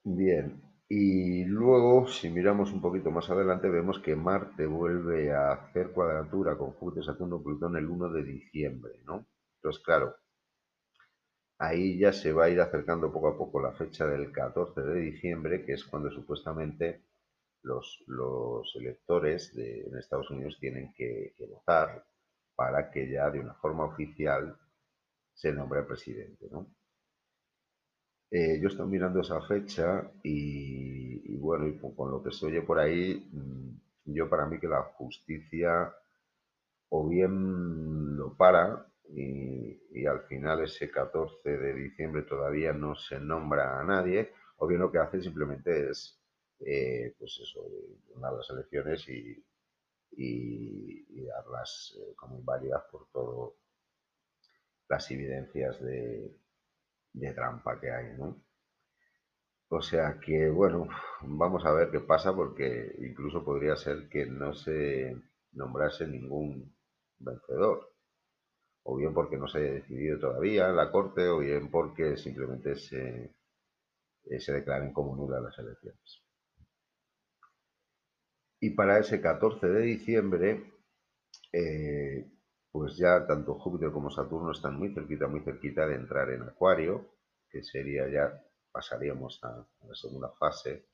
Bien, 0.05 0.61
y 0.87 1.43
luego, 1.45 2.07
si 2.07 2.29
miramos 2.29 2.71
un 2.71 2.79
poquito 2.81 3.11
más 3.11 3.29
adelante, 3.29 3.67
vemos 3.69 3.99
que 3.99 4.15
Marte 4.15 4.65
vuelve 4.67 5.33
a 5.33 5.51
hacer 5.51 5.91
cuadratura 5.91 6.57
con 6.57 6.71
Júpiter, 6.73 7.03
Saturno, 7.03 7.41
Plutón 7.41 7.75
el 7.75 7.87
1 7.89 8.09
de 8.11 8.23
diciembre, 8.23 8.93
¿no? 9.05 9.25
Entonces, 9.57 9.83
claro, 9.83 10.15
ahí 11.57 11.97
ya 11.97 12.13
se 12.13 12.31
va 12.33 12.45
a 12.45 12.49
ir 12.49 12.61
acercando 12.61 13.11
poco 13.11 13.29
a 13.29 13.37
poco 13.37 13.59
la 13.61 13.73
fecha 13.73 14.05
del 14.05 14.31
14 14.31 14.81
de 14.81 14.99
diciembre, 14.99 15.65
que 15.65 15.73
es 15.73 15.83
cuando 15.85 16.11
supuestamente 16.11 17.01
los, 17.63 18.03
electores 18.75 19.55
de, 19.55 19.87
en 19.87 19.97
Estados 19.97 20.29
Unidos 20.29 20.57
tienen 20.59 20.93
que, 20.93 21.33
votar 21.49 22.05
para 22.55 22.91
que 22.91 23.09
ya 23.09 23.29
de 23.31 23.39
una 23.39 23.55
forma 23.55 23.85
oficial 23.85 24.55
se 25.33 25.51
nombre 25.51 25.83
presidente. 25.83 26.47
¿no? 26.51 26.67
Eh, 28.37 28.59
yo 28.59 28.67
estoy 28.67 28.87
mirando 28.87 29.21
esa 29.21 29.39
fecha 29.43 30.11
y, 30.21 31.37
bueno, 31.37 31.67
y 31.69 31.77
con, 31.77 32.11
lo 32.11 32.21
que 32.21 32.31
se 32.31 32.47
oye 32.47 32.61
por 32.63 32.79
ahí, 32.79 33.29
mm, 33.31 34.13
yo 34.13 34.29
para 34.29 34.45
mí 34.45 34.59
que 34.59 34.67
la 34.67 34.83
justicia 34.83 35.95
o 36.89 37.07
bien 37.07 38.17
lo 38.17 38.35
para 38.35 38.87
y, 39.09 39.79
y, 39.91 40.05
al 40.05 40.23
final 40.27 40.63
ese 40.63 40.91
14 40.91 41.49
de 41.49 41.73
diciembre 41.75 42.23
todavía 42.23 42.73
no 42.73 42.95
se 42.95 43.21
nombra 43.21 43.79
a 43.79 43.85
nadie, 43.85 44.33
o 44.57 44.67
bien 44.67 44.81
lo 44.81 44.91
que 44.91 44.99
hace 44.99 45.21
simplemente 45.21 45.91
es 45.91 46.19
eh, 46.59 47.15
pues 47.17 47.39
eso, 47.41 47.61
ganar 48.15 48.33
las 48.33 48.49
elecciones 48.49 49.07
y, 49.07 49.45
darlas 51.25 51.95
eh, 51.97 52.13
como 52.17 52.37
inválidas 52.37 52.83
por 52.91 53.07
todas 53.13 53.53
las 54.89 55.09
evidencias 55.09 55.81
de, 55.81 56.35
trampa 57.33 57.79
que 57.79 57.91
hay, 57.91 58.07
O 59.69 59.81
sea 59.81 60.19
que, 60.19 60.49
bueno, 60.49 60.87
vamos 61.21 61.65
a 61.65 61.71
ver 61.73 61.91
qué 61.91 61.99
pasa 61.99 62.35
porque 62.35 62.95
incluso 62.99 63.43
podría 63.43 63.75
ser 63.75 64.09
que 64.09 64.25
no 64.25 64.53
se 64.53 65.15
nombrase 65.51 66.07
ningún 66.07 66.75
vencedor. 67.19 67.91
O 68.83 68.95
bien 68.97 69.13
porque 69.13 69.37
no 69.37 69.47
se 69.47 69.59
haya 69.59 69.73
decidido 69.73 70.19
todavía 70.19 70.69
en 70.69 70.75
la 70.77 70.91
Corte, 70.91 71.27
o 71.27 71.39
bien 71.39 71.69
porque 71.71 72.17
simplemente 72.17 72.75
se, 72.75 73.35
eh, 74.25 74.39
se 74.39 74.53
declaren 74.53 74.93
como 74.93 75.15
nulas 75.15 75.43
las 75.43 75.57
elecciones. 75.59 76.23
Y 78.59 78.71
para 78.71 78.99
ese 78.99 79.21
14 79.21 79.67
de 79.67 79.81
diciembre, 79.81 80.73
eh, 81.53 82.29
pues 82.75 82.97
ya 82.97 83.25
tanto 83.25 83.53
Júpiter 83.53 83.89
como 83.89 84.11
Saturno 84.11 84.51
están 84.51 84.77
muy 84.77 84.93
cerquita, 84.93 85.27
muy 85.27 85.39
cerquita 85.39 85.87
de 85.87 85.95
entrar 85.95 86.29
en 86.31 86.41
Acuario, 86.41 87.09
que 87.49 87.63
sería 87.63 88.09
ya, 88.09 88.43
pasaríamos 88.69 89.41
a, 89.45 89.65
la 89.87 89.95
segunda 89.95 90.27
fase. 90.37 90.85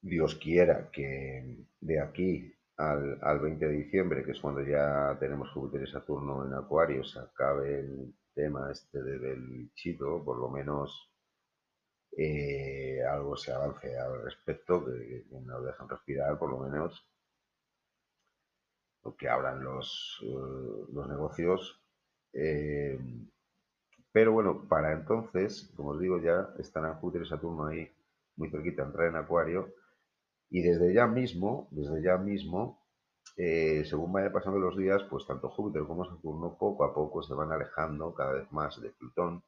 Dios 0.00 0.36
quiera 0.36 0.88
que 0.92 1.66
de 1.80 2.00
aquí 2.00 2.54
al, 2.76 3.18
al, 3.20 3.40
20 3.40 3.66
de 3.66 3.72
diciembre, 3.72 4.22
que 4.24 4.30
es 4.30 4.40
cuando 4.40 4.62
ya 4.62 5.16
tenemos 5.18 5.50
Júpiter 5.50 5.88
y 5.88 5.90
Saturno 5.90 6.46
en 6.46 6.54
Acuario, 6.54 7.02
se 7.02 7.18
acabe 7.18 7.80
el 7.80 8.14
tema 8.32 8.70
este 8.70 9.02
del 9.02 9.72
chito, 9.74 10.22
por 10.24 10.38
lo 10.38 10.50
menos 10.50 11.10
eh, 12.16 13.02
algo 13.10 13.36
se 13.36 13.52
avance 13.52 13.98
al 13.98 14.22
respecto, 14.22 14.84
que, 14.84 15.26
que, 15.28 15.40
nos 15.40 15.64
dejan 15.64 15.88
respirar 15.88 16.38
por 16.38 16.50
lo 16.52 16.60
menos 16.60 17.04
que 19.12 19.28
abran 19.28 19.62
los, 19.62 20.20
uh, 20.22 20.86
los 20.92 21.08
negocios. 21.08 21.80
Eh, 22.32 22.98
pero 24.12 24.32
bueno, 24.32 24.66
para 24.68 24.92
entonces, 24.92 25.72
como 25.76 25.90
os 25.90 26.00
digo, 26.00 26.20
ya 26.20 26.48
estarán 26.58 26.94
Júpiter 27.00 27.26
y 27.26 27.28
Saturno 27.28 27.66
ahí 27.66 27.90
muy 28.36 28.50
cerquita, 28.50 28.82
entrar 28.82 29.08
en 29.08 29.16
Acuario. 29.16 29.74
Y 30.50 30.62
desde 30.62 30.94
ya 30.94 31.06
mismo, 31.06 31.68
desde 31.70 32.02
ya 32.02 32.16
mismo, 32.16 32.80
eh, 33.36 33.84
según 33.84 34.12
vaya 34.12 34.32
pasando 34.32 34.58
los 34.58 34.76
días, 34.76 35.02
pues 35.10 35.26
tanto 35.26 35.48
Júpiter 35.50 35.82
como 35.86 36.04
Saturno 36.04 36.56
poco 36.58 36.84
a 36.84 36.94
poco 36.94 37.22
se 37.22 37.34
van 37.34 37.52
alejando 37.52 38.14
cada 38.14 38.32
vez 38.32 38.50
más 38.52 38.80
de 38.80 38.90
Plutón. 38.90 39.42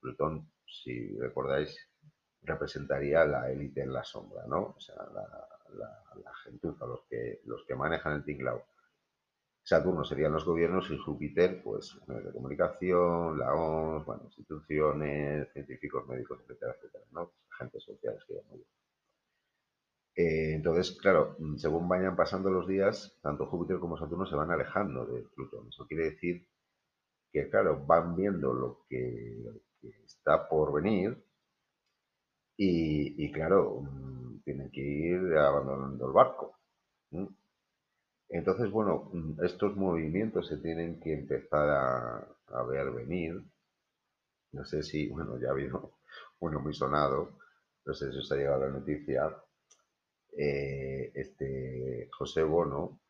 Plutón, 0.00 0.50
si 0.66 1.16
recordáis, 1.18 1.76
representaría 2.42 3.24
la 3.24 3.50
élite 3.50 3.82
en 3.82 3.92
la 3.92 4.04
sombra, 4.04 4.44
¿no? 4.46 4.74
O 4.76 4.80
sea, 4.80 4.96
la, 4.96 5.48
la, 5.74 6.02
la 6.22 6.34
gentuza, 6.44 6.86
los 6.86 7.00
que, 7.08 7.40
los 7.44 7.64
que 7.66 7.74
manejan 7.74 8.14
el 8.14 8.24
tinglao. 8.24 8.64
Saturno 9.64 10.04
serían 10.04 10.32
los 10.32 10.44
gobiernos 10.44 10.90
y 10.90 10.98
Júpiter, 10.98 11.62
pues, 11.62 11.96
medios 12.08 12.24
de 12.26 12.32
comunicación, 12.32 13.38
la 13.38 13.54
ONU, 13.54 14.04
bueno, 14.04 14.24
instituciones, 14.24 15.52
científicos, 15.52 16.06
médicos, 16.08 16.40
etcétera, 16.40 16.74
etcétera, 16.76 17.04
¿no? 17.12 17.32
Agentes 17.52 17.84
sociales 17.84 18.24
que 18.26 18.34
llamo 18.34 18.56
yo. 18.56 18.64
Eh, 20.14 20.54
entonces, 20.54 20.92
claro, 21.00 21.36
según 21.56 21.88
vayan 21.88 22.16
pasando 22.16 22.50
los 22.50 22.66
días, 22.66 23.18
tanto 23.22 23.46
Júpiter 23.46 23.78
como 23.78 23.96
Saturno 23.96 24.26
se 24.26 24.36
van 24.36 24.50
alejando 24.50 25.06
de 25.06 25.22
Plutón. 25.34 25.68
Eso 25.68 25.86
quiere 25.86 26.10
decir 26.10 26.46
que, 27.32 27.48
claro, 27.48 27.84
van 27.86 28.16
viendo 28.16 28.52
lo 28.52 28.84
que, 28.88 29.42
está 30.04 30.48
por 30.48 30.72
venir 30.72 31.24
y, 32.56 33.24
y 33.24 33.32
claro, 33.32 33.80
mmm, 33.80 34.21
tienen 34.44 34.70
que 34.70 34.80
ir 34.80 35.36
abandonando 35.36 36.06
el 36.06 36.12
barco. 36.12 36.58
Entonces, 38.28 38.70
bueno, 38.70 39.10
estos 39.42 39.76
movimientos 39.76 40.48
se 40.48 40.56
tienen 40.56 41.00
que 41.00 41.12
empezar 41.12 41.68
a, 41.68 42.28
a, 42.48 42.62
ver 42.64 42.90
venir. 42.90 43.42
No 44.52 44.64
sé 44.64 44.82
si, 44.82 45.08
bueno, 45.08 45.38
ya 45.38 45.48
ha 45.48 45.52
habido 45.52 45.98
uno 46.40 46.60
muy 46.60 46.74
sonado, 46.74 47.38
no 47.84 47.94
sé 47.94 48.10
si 48.12 48.18
os 48.18 48.32
ha 48.32 48.36
llegado 48.36 48.66
la 48.66 48.70
noticia. 48.70 49.36
Eh, 50.36 51.12
este 51.14 52.08
José 52.16 52.42
Bono 52.42 53.00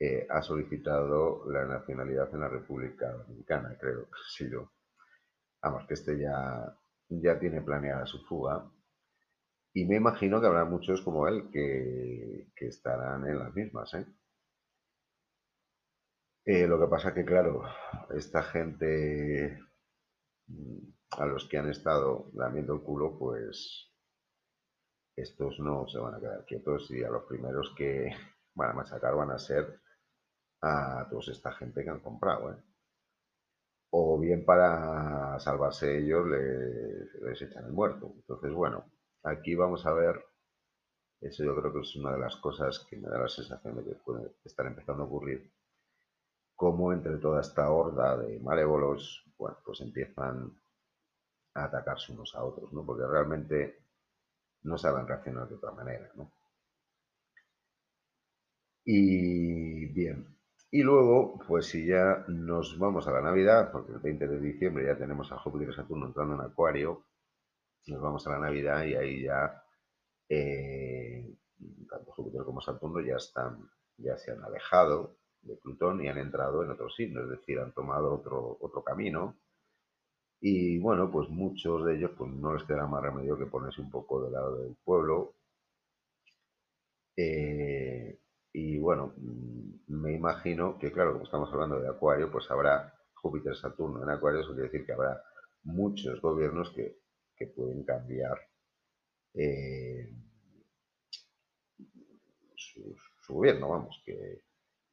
eh, 0.00 0.26
ha 0.28 0.42
solicitado 0.42 1.44
la 1.50 1.64
nacionalidad 1.64 2.34
en 2.34 2.40
la 2.40 2.48
República 2.48 3.12
Dominicana, 3.12 3.76
creo 3.78 4.04
que 4.10 4.14
ha 4.14 4.30
sido. 4.36 4.72
Vamos, 5.62 5.86
que 5.86 5.94
este 5.94 6.18
ya, 6.18 6.76
ya 7.08 7.38
tiene 7.38 7.60
planeada 7.60 8.06
su 8.06 8.18
fuga. 8.24 8.68
Y 9.72 9.84
me 9.86 9.96
imagino 9.96 10.40
que 10.40 10.46
habrá 10.48 10.64
muchos 10.64 11.00
como 11.02 11.28
él 11.28 11.48
que, 11.52 12.48
estarán 12.56 13.26
en 13.26 13.38
las 13.38 13.54
mismas, 13.54 13.94
¿eh? 13.94 14.06
Eh, 16.44 16.66
lo 16.66 16.80
que 16.80 16.86
pasa 16.88 17.14
que, 17.14 17.24
claro, 17.24 17.62
esta 18.14 18.42
gente 18.42 19.58
a 21.12 21.26
los 21.26 21.48
que 21.48 21.58
han 21.58 21.70
estado 21.70 22.30
lamiendo 22.34 22.74
el 22.74 22.82
culo, 22.82 23.18
pues 23.18 23.90
estos 25.16 25.58
no 25.60 25.86
se 25.88 25.98
van 25.98 26.14
a 26.14 26.20
quedar 26.20 26.44
quietos 26.46 26.90
y 26.90 27.04
a 27.04 27.10
los 27.10 27.24
primeros 27.24 27.72
que 27.76 28.10
van 28.54 28.70
a 28.70 28.74
machacar 28.74 29.14
van 29.14 29.30
a 29.30 29.38
ser 29.38 29.80
a 30.62 31.06
toda 31.08 31.32
esta 31.32 31.52
gente 31.52 31.84
que 31.84 31.90
han 31.90 32.00
comprado. 32.00 32.52
¿eh? 32.52 32.56
O 33.92 34.18
bien 34.18 34.44
para 34.44 35.38
salvarse 35.40 35.98
ellos 35.98 36.26
les, 36.26 37.14
les 37.22 37.42
echan 37.42 37.66
el 37.66 37.72
muerto. 37.72 38.12
Entonces, 38.16 38.52
bueno, 38.52 38.84
aquí 39.22 39.54
vamos 39.54 39.86
a 39.86 39.92
ver, 39.92 40.24
eso 41.20 41.44
yo 41.44 41.54
creo 41.56 41.72
que 41.72 41.80
es 41.80 41.96
una 41.96 42.12
de 42.12 42.18
las 42.18 42.36
cosas 42.36 42.86
que 42.88 42.96
me 42.96 43.08
da 43.08 43.18
la 43.18 43.28
sensación 43.28 43.76
de 43.76 43.84
que 43.84 43.94
puede 43.96 44.32
estar 44.44 44.66
empezando 44.66 45.02
a 45.02 45.06
ocurrir 45.06 45.52
cómo 46.54 46.92
entre 46.92 47.16
toda 47.18 47.40
esta 47.40 47.70
horda 47.70 48.18
de 48.18 48.38
malévolos, 48.40 49.24
bueno, 49.38 49.58
pues 49.64 49.80
empiezan 49.80 50.52
a 51.54 51.64
atacarse 51.64 52.12
unos 52.12 52.34
a 52.34 52.44
otros, 52.44 52.72
¿no? 52.72 52.84
Porque 52.84 53.06
realmente 53.06 53.84
no 54.62 54.76
saben 54.76 55.06
reaccionar 55.06 55.48
de 55.48 55.54
otra 55.54 55.72
manera, 55.72 56.10
¿no? 56.14 56.30
Y 58.84 59.86
bien, 59.86 60.36
y 60.70 60.82
luego, 60.82 61.38
pues 61.48 61.66
si 61.66 61.86
ya 61.86 62.24
nos 62.28 62.78
vamos 62.78 63.06
a 63.08 63.12
la 63.12 63.20
Navidad, 63.20 63.72
porque 63.72 63.92
el 63.92 63.98
20 63.98 64.28
de 64.28 64.40
diciembre 64.40 64.86
ya 64.86 64.96
tenemos 64.96 65.32
a 65.32 65.38
Júpiter 65.38 65.70
y 65.70 65.72
Saturno 65.74 66.06
entrando 66.06 66.34
en 66.34 66.42
Acuario, 66.42 67.04
nos 67.86 68.00
vamos 68.00 68.26
a 68.26 68.30
la 68.30 68.38
Navidad 68.38 68.84
y 68.84 68.94
ahí 68.94 69.22
ya 69.22 69.62
eh, 70.28 71.36
tanto 71.88 72.12
Júpiter 72.12 72.42
como 72.44 72.60
Saturno 72.60 73.00
ya 73.00 73.16
están, 73.16 73.68
ya 73.96 74.16
se 74.16 74.32
han 74.32 74.42
alejado 74.42 75.16
de 75.42 75.56
Plutón 75.56 76.02
y 76.04 76.08
han 76.08 76.18
entrado 76.18 76.62
en 76.62 76.70
otro 76.70 76.88
signo, 76.90 77.22
es 77.22 77.30
decir, 77.30 77.58
han 77.58 77.72
tomado 77.72 78.14
otro, 78.14 78.58
otro 78.60 78.82
camino. 78.84 79.36
Y 80.40 80.78
bueno, 80.78 81.10
pues 81.10 81.28
muchos 81.28 81.84
de 81.84 81.96
ellos 81.96 82.12
pues 82.16 82.30
no 82.32 82.54
les 82.54 82.64
queda 82.64 82.86
más 82.86 83.02
remedio 83.02 83.36
que 83.36 83.46
ponerse 83.46 83.80
un 83.80 83.90
poco 83.90 84.22
del 84.22 84.32
lado 84.32 84.56
del 84.62 84.76
pueblo. 84.84 85.34
Eh, 87.16 88.18
y 88.52 88.78
bueno, 88.78 89.14
me 89.88 90.12
imagino 90.12 90.78
que 90.78 90.92
claro, 90.92 91.12
como 91.12 91.24
estamos 91.24 91.52
hablando 91.52 91.80
de 91.80 91.88
Acuario, 91.88 92.30
pues 92.30 92.50
habrá 92.50 92.94
Júpiter, 93.14 93.56
Saturno 93.56 94.02
en 94.02 94.10
Acuario, 94.10 94.40
eso 94.40 94.52
quiere 94.52 94.70
decir 94.70 94.86
que 94.86 94.92
habrá 94.92 95.22
muchos 95.64 96.20
gobiernos 96.22 96.70
que, 96.70 96.99
que 97.40 97.46
pueden 97.46 97.82
cambiar 97.84 98.38
eh, 99.32 100.12
su, 102.54 102.94
gobierno, 103.28 103.70
vamos, 103.70 104.02
que, 104.04 104.42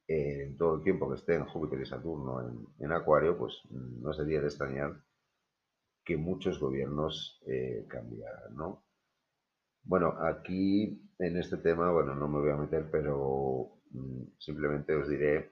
eh, 0.08 0.44
en 0.44 0.56
todo 0.56 0.76
el 0.76 0.82
tiempo 0.82 1.10
que 1.10 1.16
estén 1.16 1.44
Júpiter 1.44 1.82
y 1.82 1.86
Saturno 1.86 2.40
en, 2.40 2.66
en, 2.78 2.92
Acuario, 2.92 3.36
pues 3.36 3.52
no 3.70 4.14
sería 4.14 4.40
de 4.40 4.46
extrañar 4.46 4.98
que 6.02 6.16
muchos 6.16 6.58
gobiernos 6.58 7.42
eh, 7.46 7.84
cambiaran, 7.86 8.54
¿no? 8.54 8.82
Bueno, 9.82 10.14
aquí 10.18 11.02
en 11.18 11.36
este 11.36 11.58
tema, 11.58 11.92
bueno, 11.92 12.14
no 12.14 12.28
me 12.28 12.40
voy 12.40 12.50
a 12.50 12.56
meter, 12.56 12.90
pero 12.90 13.78
mm, 13.90 14.22
simplemente 14.38 14.94
os 14.94 15.06
diré, 15.06 15.50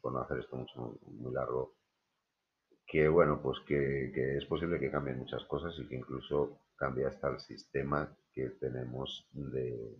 por 0.00 0.12
no 0.12 0.20
hacer 0.20 0.40
esto 0.40 0.56
mucho, 0.56 0.98
muy 1.06 1.32
largo, 1.32 1.76
que 2.86 3.08
bueno, 3.08 3.40
pues 3.42 3.58
que, 3.66 4.12
que, 4.14 4.36
es 4.36 4.44
posible 4.46 4.78
que 4.78 4.90
cambien 4.90 5.18
muchas 5.18 5.44
cosas 5.44 5.74
y 5.78 5.86
que 5.86 5.96
incluso 5.96 6.58
cambie 6.76 7.06
hasta 7.06 7.28
el 7.28 7.40
sistema 7.40 8.14
que 8.32 8.50
tenemos 8.50 9.26
de, 9.32 9.98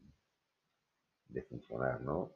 de 1.29 1.43
funcionar, 1.43 2.01
¿no? 2.03 2.33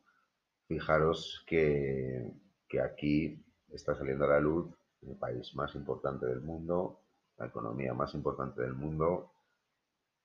Fijaros 0.66 1.44
que, 1.46 2.32
que, 2.68 2.80
aquí 2.80 3.44
está 3.68 3.94
saliendo 3.94 4.24
a 4.24 4.28
la 4.28 4.40
luz 4.40 4.74
el 5.02 5.16
país 5.16 5.54
más 5.54 5.74
importante 5.74 6.26
del 6.26 6.40
mundo, 6.40 7.00
la 7.36 7.46
economía 7.46 7.94
más 7.94 8.14
importante 8.14 8.62
del 8.62 8.74
mundo. 8.74 9.32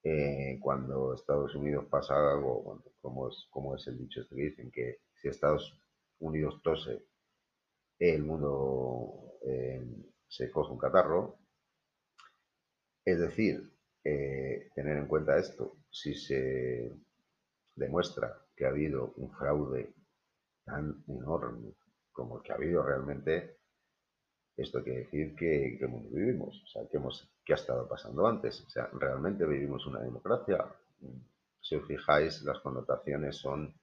Eh, 0.03 0.57
cuando 0.61 1.13
Estados 1.13 1.53
Unidos 1.55 1.85
pasa 1.89 2.15
algo, 2.15 2.63
bueno, 2.63 2.83
como, 3.01 3.29
es, 3.29 3.47
como 3.51 3.75
es 3.75 3.85
el 3.87 3.99
dicho 3.99 4.21
este 4.21 4.35
que 4.35 4.41
dicen 4.41 4.71
que 4.71 5.01
si 5.21 5.27
Estados 5.27 5.79
Unidos 6.19 6.59
tose, 6.63 7.05
el 8.09 8.23
mundo 8.23 9.37
eh, 9.45 9.85
se 10.27 10.49
coge 10.51 10.71
un 10.73 10.79
catarro. 10.79 11.37
Es 13.05 13.19
decir, 13.19 13.71
eh, 14.03 14.69
tener 14.75 14.97
en 14.97 15.07
cuenta 15.07 15.37
esto, 15.37 15.77
si 15.89 16.13
se 16.15 16.91
demuestra 17.75 18.41
que 18.55 18.65
ha 18.65 18.69
habido 18.69 19.13
un 19.17 19.31
fraude 19.31 19.93
tan 20.65 21.03
enorme 21.07 21.75
como 22.11 22.37
el 22.37 22.43
que 22.43 22.51
ha 22.51 22.55
habido 22.55 22.83
realmente, 22.83 23.57
Esto 24.57 24.83
quiere 24.83 24.99
decir 25.05 25.35
que, 25.35 25.77
que 25.79 25.87
mundo 25.87 26.09
vivimos, 26.11 26.61
o 26.63 26.67
sea, 26.67 26.87
que 26.89 26.97
hemos, 26.97 27.27
qué 27.45 27.53
ha 27.53 27.55
estado 27.55 27.87
pasando 27.87 28.27
antes. 28.27 28.61
O 28.61 28.69
sea, 28.69 28.87
realmente 28.93 29.45
vivimos 29.45 29.85
una 29.87 30.01
democracia. 30.01 30.65
Si 31.61 31.75
os 31.75 31.85
fijáis, 31.87 32.41
las 32.43 32.59
connotaciones 32.59 33.37
son 33.37 33.73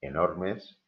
enormes. 0.00 0.78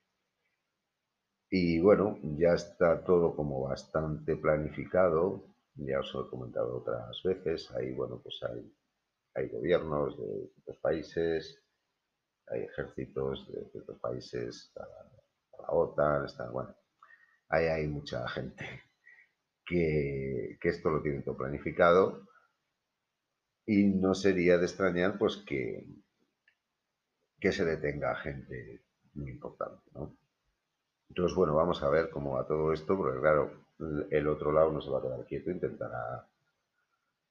Y 1.51 1.81
bueno, 1.81 2.19
ya 2.37 2.55
está 2.55 3.03
todo 3.05 3.35
como 3.35 3.63
bastante 3.63 4.37
planificado. 4.37 5.45
Ya 5.75 6.01
os 6.01 6.15
he 6.15 6.31
comentado 6.31 6.79
otras 6.79 7.23
veces. 7.23 7.71
Ahí, 7.73 7.93
bueno, 7.95 8.21
pues 8.23 8.41
hay, 8.43 8.71
hay 9.35 9.49
gobiernos 9.49 10.19
de 10.19 10.51
otros 10.61 10.79
países, 10.79 11.63
hay 12.49 12.63
ejércitos 12.63 13.47
de 13.53 13.65
ciertos 13.71 13.99
países, 14.01 14.73
la 14.75 15.69
OTAN, 15.69 16.25
está, 16.25 16.51
bueno, 16.51 16.75
ahí 17.49 17.67
hay 17.67 17.87
mucha 17.87 18.27
gente 18.29 18.65
que, 19.67 20.59
esto 20.61 20.91
lo 20.91 21.03
tienen 21.03 21.25
todo 21.25 21.37
planificado 21.37 22.27
y 23.67 23.85
no 23.87 24.15
sería 24.15 24.59
de 24.59 24.65
extrañar 24.65 25.19
pues 25.19 25.37
que, 25.47 25.87
que 27.39 27.53
se 27.53 27.65
detenga 27.65 28.17
gente 28.17 28.83
muy 29.15 29.31
importante, 29.31 29.83
¿no? 29.93 30.17
Entonces, 31.09 31.37
bueno, 31.37 31.55
vamos 31.55 31.83
a 31.83 31.88
ver 31.88 32.11
cómo 32.11 32.33
va 32.35 32.47
todo 32.47 32.73
esto, 32.73 32.97
porque 32.97 33.21
claro, 33.21 33.51
el 34.11 34.29
otro 34.29 34.53
lado 34.53 34.73
no 34.73 34.81
se 34.81 34.90
va 34.90 34.99
a 34.99 35.03
quedar 35.03 35.25
quieto, 35.25 35.51
intentará 35.51 36.27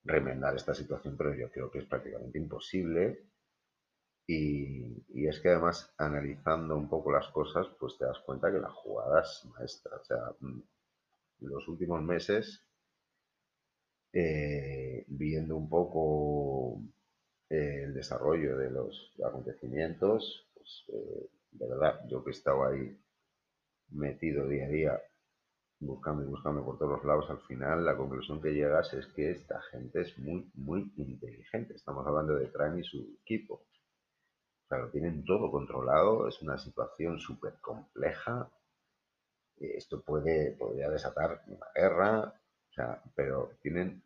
remendar 0.03 0.55
esta 0.55 0.73
situación, 0.73 1.15
pero 1.17 1.33
yo 1.35 1.49
creo 1.51 1.69
que 1.69 1.79
es 1.79 1.85
prácticamente 1.85 2.37
imposible 2.37 3.27
y, 4.27 5.27
es 5.27 5.39
que 5.39 5.49
además, 5.49 5.93
analizando 5.97 6.75
un 6.75 6.89
poco 6.89 7.11
las 7.11 7.29
cosas, 7.29 7.67
pues 7.79 7.97
te 7.97 8.05
das 8.05 8.19
cuenta 8.19 8.51
que 8.51 8.59
la 8.59 8.69
jugada 8.69 9.21
es 9.21 9.45
maestra. 9.45 9.95
O 9.95 10.03
sea, 10.03 10.35
mm, 10.41 10.61
los 11.41 11.67
últimos 11.69 12.01
meses, 12.03 12.61
eh, 14.13 15.05
viendo 15.07 15.55
un 15.55 15.69
poco 15.69 16.81
el 17.49 17.93
desarrollo 17.93 18.57
de 18.57 18.69
los 18.69 19.13
acontecimientos, 19.25 20.45
pues 20.53 20.83
eh, 20.89 21.29
de 21.51 21.67
verdad, 21.67 22.01
yo 22.09 22.23
que 22.23 22.31
he 22.31 22.33
estado 22.33 22.65
ahí 22.65 22.97
metido 23.89 24.47
día 24.47 24.65
a 24.65 24.69
día, 24.69 25.02
buscando 25.80 26.23
y 26.23 26.28
buscando 26.28 26.63
por 26.63 26.78
todos 26.78 26.91
los 26.91 27.06
lados, 27.06 27.30
al 27.30 27.39
final 27.41 27.86
la 27.86 27.95
conclusión 27.95 28.41
que 28.41 28.54
llegas 28.54 28.93
es 28.93 29.08
que 29.08 29.32
esta 29.32 29.62
gente 29.71 30.02
es 30.02 30.17
muy, 30.19 30.50
muy 30.56 30.91
inteligente. 30.97 31.76
Estamos 31.76 32.06
hablando 32.08 32.36
de 32.36 32.47
Tran 32.47 32.80
y 32.80 32.84
su 32.84 33.17
equipo. 33.21 33.65
Claro, 34.67 34.89
tienen 34.89 35.23
todo 35.23 35.50
controlado, 35.50 36.28
es 36.28 36.41
una 36.41 36.58
situación 36.58 37.19
súper 37.19 37.60
compleja. 37.62 38.52
Esto 39.58 40.02
puede, 40.02 40.52
podría 40.52 40.89
desatar 40.89 41.43
una 41.47 41.67
guerra, 41.73 42.34
pero 43.15 43.52
tienen 43.62 44.04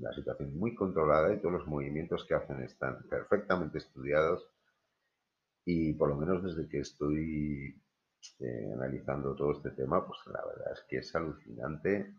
la 0.00 0.12
situación 0.12 0.58
muy 0.58 0.74
controlada 0.74 1.32
y 1.32 1.38
todos 1.38 1.52
los 1.52 1.66
movimientos 1.66 2.24
que 2.24 2.34
hacen 2.34 2.60
están 2.62 3.02
perfectamente 3.08 3.78
estudiados 3.78 4.46
y 5.64 5.94
por 5.94 6.10
lo 6.10 6.16
menos 6.16 6.42
desde 6.42 6.68
que 6.68 6.80
estoy 6.80 7.80
eh, 8.40 8.70
analizando 8.74 9.34
todo 9.34 9.52
este 9.52 9.70
tema, 9.70 10.06
pues 10.06 10.18
la 10.26 10.44
verdad 10.44 10.72
es 10.72 10.84
que 10.88 10.98
es 10.98 11.14
alucinante 11.14 12.14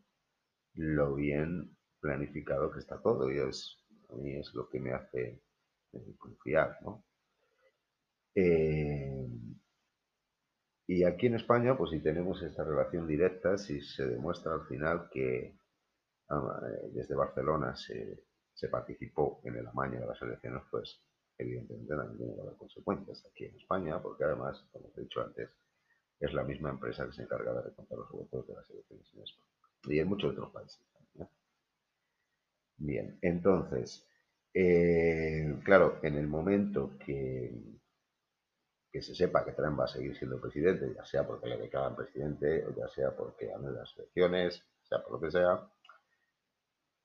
lo 0.76 1.16
bien 1.16 1.78
planificado 2.00 2.72
que 2.72 2.80
está 2.80 3.02
todo 3.02 3.32
y 3.32 3.38
es, 3.40 3.78
a 4.10 4.16
mí 4.16 4.36
es 4.36 4.54
lo 4.54 4.70
que 4.70 4.80
me 4.80 4.94
hace 4.94 5.42
eh, 5.94 6.16
confiar, 6.18 6.78
¿no? 6.82 7.04
Eh, 8.36 9.28
y 10.88 11.04
aquí 11.04 11.28
en 11.28 11.36
España, 11.36 11.78
pues 11.78 11.92
si 11.92 12.00
tenemos 12.00 12.42
esta 12.42 12.64
relación 12.64 13.08
directa, 13.08 13.58
si 13.58 13.82
se 13.82 14.08
demuestra 14.08 14.54
al 14.54 14.68
final 14.68 15.10
que 15.10 15.58
ah, 16.30 16.62
desde 16.92 17.16
Barcelona 17.16 17.76
se, 17.76 18.26
participó 18.70 19.42
en 19.46 19.56
el 19.56 19.68
amaño 19.68 20.02
de 20.02 20.06
las 20.06 20.22
elecciones, 20.22 20.64
pues 20.70 21.02
evidentemente 21.38 21.96
también 21.96 22.18
tiene 22.18 22.36
que 22.36 22.42
haber 22.42 22.58
consecuencias 22.58 23.26
aquí 23.26 23.46
en 23.46 23.56
España, 23.56 24.02
porque 24.02 24.24
además, 24.26 24.68
como 24.72 24.92
he 24.96 25.02
dicho 25.02 25.22
antes, 25.22 25.50
es 26.22 26.34
la 26.34 26.44
misma 26.44 26.70
empresa 26.70 27.06
que 27.06 27.14
se 27.14 27.24
encarga 27.24 27.54
de 27.54 27.64
recontar 27.64 27.98
los 27.98 28.12
votos 28.12 28.48
de 28.48 28.54
las 28.54 28.70
elecciones 28.70 29.12
en 29.14 29.22
España 29.22 29.52
y 29.86 30.00
en 30.00 30.08
muchos 30.08 30.32
otros 30.32 30.52
países 30.52 30.80
también. 30.94 31.30
Bien, 32.78 33.20
entonces, 33.22 34.08
eh, 34.54 35.60
claro, 35.64 36.00
en 36.04 36.16
el 36.16 36.28
momento 36.28 36.98
que, 37.04 37.52
que 38.92 39.02
se 39.02 39.16
sepa 39.16 39.46
que 39.46 39.54
Trump 39.54 39.80
va 39.80 39.86
a 39.86 39.88
seguir 39.88 40.16
siendo 40.16 40.40
presidente, 40.40 40.94
ya 40.94 41.06
sea 41.06 41.26
porque 41.26 41.48
le 41.48 41.58
declaran 41.58 41.96
presidente, 41.96 42.66
o 42.66 42.76
ya 42.76 42.88
sea 42.88 43.16
porque 43.16 43.48
ganen 43.48 43.74
las 43.74 43.98
elecciones, 43.98 44.64
sea 44.84 45.02
por 45.02 45.14
lo 45.14 45.20
que 45.20 45.32
sea. 45.32 45.68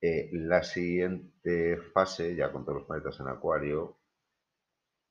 Eh, 0.00 0.28
la 0.32 0.62
siguiente 0.62 1.78
fase, 1.94 2.34
ya 2.34 2.52
con 2.52 2.64
todos 2.64 2.78
los 2.78 2.86
planetas 2.86 3.18
en 3.20 3.28
acuario, 3.28 3.96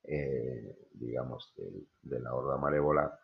eh, 0.03 0.77
digamos, 0.93 1.53
de, 1.55 2.19
la 2.19 2.33
horda 2.33 2.57
malévola, 2.57 3.19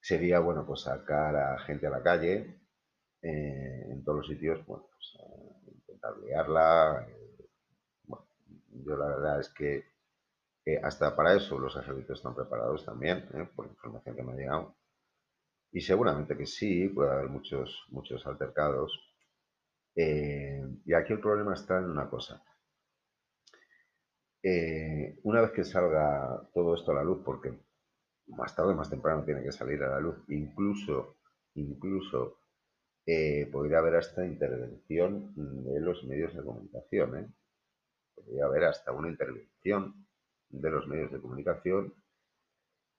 sería, 0.00 0.40
bueno, 0.40 0.66
pues 0.66 0.82
sacar 0.82 1.36
a 1.36 1.58
gente 1.60 1.86
a 1.86 1.90
la 1.90 2.02
calle, 2.02 2.60
eh, 3.22 3.86
en 3.90 4.04
todos 4.04 4.18
los 4.18 4.26
sitios, 4.26 4.64
bueno, 4.66 4.86
pues 4.90 5.18
intentar 5.66 6.16
liarla. 6.18 7.06
bueno, 8.04 8.26
yo 8.84 8.96
la 8.96 9.06
verdad 9.06 9.40
es 9.40 9.48
que 9.50 9.84
hasta 10.82 11.16
para 11.16 11.34
eso 11.34 11.58
los 11.58 11.76
ejércitos 11.76 12.18
están 12.18 12.34
preparados 12.34 12.84
también, 12.84 13.28
¿eh? 13.34 13.48
por 13.54 13.66
información 13.66 14.14
que 14.14 14.22
me 14.22 14.32
ha 14.32 14.36
llegado. 14.36 14.76
Y 15.72 15.80
seguramente 15.80 16.36
que 16.36 16.46
sí, 16.46 16.88
puede 16.88 17.10
haber 17.10 17.28
muchos, 17.28 17.86
muchos 17.90 18.26
altercados. 18.26 18.92
Eh, 19.94 20.62
y 20.84 20.94
aquí 20.94 21.12
el 21.12 21.20
problema 21.20 21.54
está 21.54 21.78
en 21.78 21.90
una 21.90 22.08
cosa. 22.08 22.42
Eh, 24.42 25.18
una 25.22 25.42
vez 25.42 25.52
que 25.52 25.64
salga 25.64 26.48
todo 26.54 26.74
esto 26.74 26.92
a 26.92 26.94
la 26.94 27.04
luz, 27.04 27.22
porque 27.24 27.52
más 28.36 28.54
tarde 28.54 28.72
o 28.72 28.76
más 28.76 28.90
temprano 28.90 29.24
tiene 29.24 29.42
que 29.42 29.52
salir 29.52 29.82
a 29.82 29.90
la 29.90 30.00
luz, 30.00 30.16
incluso, 30.28 31.16
incluso 31.54 32.38
podría 33.50 33.78
haber 33.78 33.96
hasta 33.96 34.24
intervención 34.24 35.32
de 35.34 35.80
los 35.80 36.04
medios 36.04 36.34
de 36.34 36.44
comunicación. 36.44 37.34
Podría 38.14 38.44
haber 38.44 38.64
hasta 38.64 38.92
una 38.92 39.08
intervención 39.08 40.06
de 40.48 40.70
los 40.70 40.86
medios 40.86 41.10
de 41.10 41.20
comunicación 41.20 41.92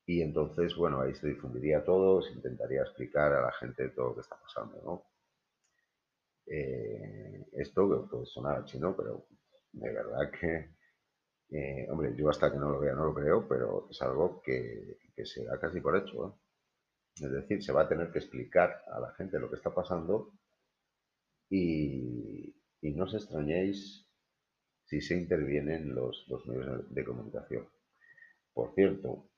y 0.06 0.22
entonces, 0.22 0.76
bueno, 0.76 1.02
ahí 1.02 1.14
se 1.16 1.28
difundiría 1.28 1.84
todo, 1.84 2.22
se 2.22 2.34
intentaría 2.34 2.82
explicar 2.82 3.32
a 3.34 3.42
la 3.44 3.52
gente 3.54 3.90
todo 3.90 4.10
lo 4.10 4.16
que 4.16 4.22
está 4.22 4.38
pasando, 4.40 4.82
¿no? 4.84 5.04
Eh, 6.48 7.46
esto 7.54 8.10
puede 8.10 8.26
sonar 8.26 8.66
chino, 8.66 8.96
pero 8.96 9.26
de 9.72 9.94
verdad 9.94 10.32
que, 10.32 10.76
eh, 11.52 11.88
hombre, 11.90 12.16
yo 12.18 12.30
hasta 12.30 12.52
que 12.52 12.58
no 12.58 12.70
lo 12.70 12.80
vea 12.80 12.94
no 12.96 13.06
lo 13.06 13.14
creo, 13.14 13.48
pero 13.48 13.88
es 13.90 14.02
algo 14.02 14.42
que, 14.42 14.98
que 15.16 15.26
se 15.26 15.46
da 15.46 15.60
casi 15.60 15.82
por 15.82 15.98
hecho, 15.98 16.28
¿eh? 16.28 16.32
Es 17.16 17.32
decir, 17.32 17.64
se 17.64 17.74
va 17.74 17.82
a 17.84 17.90
tener 17.90 18.12
que 18.12 18.20
explicar 18.20 18.84
a 18.92 19.00
la 19.00 19.14
gente 19.14 19.40
lo 19.40 19.50
que 19.50 19.58
está 19.58 19.74
pasando 19.74 20.32
y, 21.50 22.56
y 22.82 22.92
no 22.96 23.04
os 23.04 23.14
extrañéis 23.14 24.08
si 24.86 25.02
se 25.02 25.16
intervienen 25.18 25.94
los, 25.94 26.26
los 26.30 26.46
medios 26.48 26.94
de 26.94 27.06
comunicación. 27.06 27.68
Por 28.54 28.74
cierto, 28.76 29.30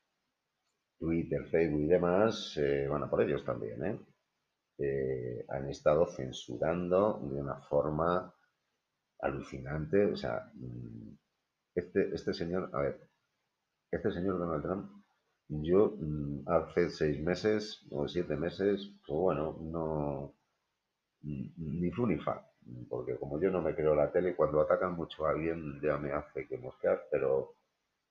Twitter, 1.00 1.46
Facebook 1.46 1.82
y 1.82 1.88
demás 1.88 2.58
eh, 2.58 2.88
van 2.88 3.04
a 3.04 3.10
por 3.10 3.22
ellos 3.22 3.44
también. 3.46 3.84
¿eh? 3.86 4.00
han 5.50 5.70
estado 5.70 6.08
censurando 6.08 7.20
de 7.24 7.40
una 7.42 7.56
forma 7.62 8.34
alucinante. 9.20 10.06
O 10.06 10.16
sea, 10.16 10.52
mm, 10.54 11.16
este, 11.76 12.14
este 12.16 12.34
señor, 12.34 12.70
a 12.74 12.82
ver, 12.82 13.00
este 13.92 14.12
señor 14.12 14.40
Donald 14.40 14.64
Trump, 14.64 14.92
yo 15.50 15.96
mm, 16.00 16.48
hace 16.48 16.90
seis 16.90 17.20
meses 17.22 17.86
o 17.92 18.08
siete 18.08 18.36
meses, 18.36 18.92
pues 19.06 19.20
bueno, 19.20 19.58
no, 19.62 20.34
ni 21.22 21.92
fu 21.92 22.06
ni 22.08 22.18
fa 22.18 22.46
porque 22.90 23.18
como 23.18 23.40
yo 23.40 23.52
no 23.52 23.62
me 23.62 23.76
creo 23.76 23.96
la 23.96 24.12
tele, 24.12 24.36
cuando 24.36 24.62
atacan 24.62 24.96
mucho 24.96 25.26
a 25.26 25.32
alguien 25.32 25.80
ya 25.82 25.98
me 25.98 26.12
hace 26.12 26.48
que 26.48 26.58
mosquear, 26.58 27.08
pero, 27.12 27.56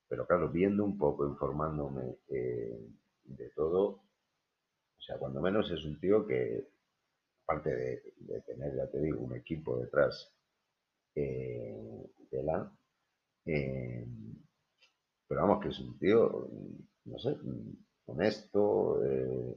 pero 0.08 0.26
claro, 0.26 0.48
viendo 0.48 0.84
un 0.84 0.98
poco, 0.98 1.26
informándome 1.26 2.16
eh, 2.28 2.78
de 3.24 3.48
todo, 3.50 3.84
o 4.98 5.02
sea, 5.04 5.18
cuando 5.18 5.40
menos 5.40 5.70
es 5.70 5.84
un 5.84 5.98
tío 5.98 6.26
que, 6.26 6.68
aparte 7.44 7.74
de, 7.74 8.40
tener, 8.42 8.76
ya 8.76 8.86
te 8.90 9.00
digo, 9.00 9.20
un 9.20 9.34
equipo 9.34 9.78
detrás 9.78 10.32
eh, 11.14 12.06
de 12.30 12.42
la, 12.42 12.70
eh, 13.46 14.06
pero 15.26 15.42
vamos, 15.42 15.62
que 15.62 15.68
es 15.70 15.78
un 15.80 15.98
tío, 15.98 16.48
no 17.04 17.18
sé, 17.18 17.36
honesto, 18.06 19.02
eh, 19.04 19.56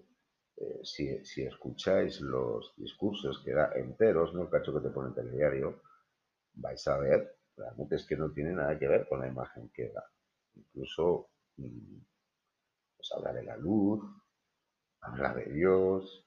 si, 0.83 1.43
escucháis 1.43 2.21
los 2.21 2.73
discursos 2.77 3.41
que 3.43 3.51
da 3.51 3.71
enteros, 3.75 4.33
no 4.33 4.43
el 4.43 4.49
cacho 4.49 4.73
que 4.73 4.87
te 4.87 4.93
pone 4.93 5.09
el 5.09 5.15
telediario, 5.15 5.81
vais 6.53 6.87
a 6.87 6.97
ver, 6.97 7.37
realmente 7.57 7.95
es 7.95 8.05
que 8.05 8.15
no 8.15 8.31
tiene 8.31 8.53
nada 8.53 8.77
que 8.77 8.87
ver 8.87 9.07
con 9.07 9.19
la 9.19 9.27
imagen 9.27 9.69
que 9.73 9.89
da. 9.89 10.03
Incluso 10.55 11.29
mm, 11.57 11.97
pues 12.97 13.11
habla 13.15 13.33
de 13.33 13.43
la 13.43 13.57
luz, 13.57 14.03
habla 15.01 15.33
de 15.33 15.51
Dios, 15.51 16.25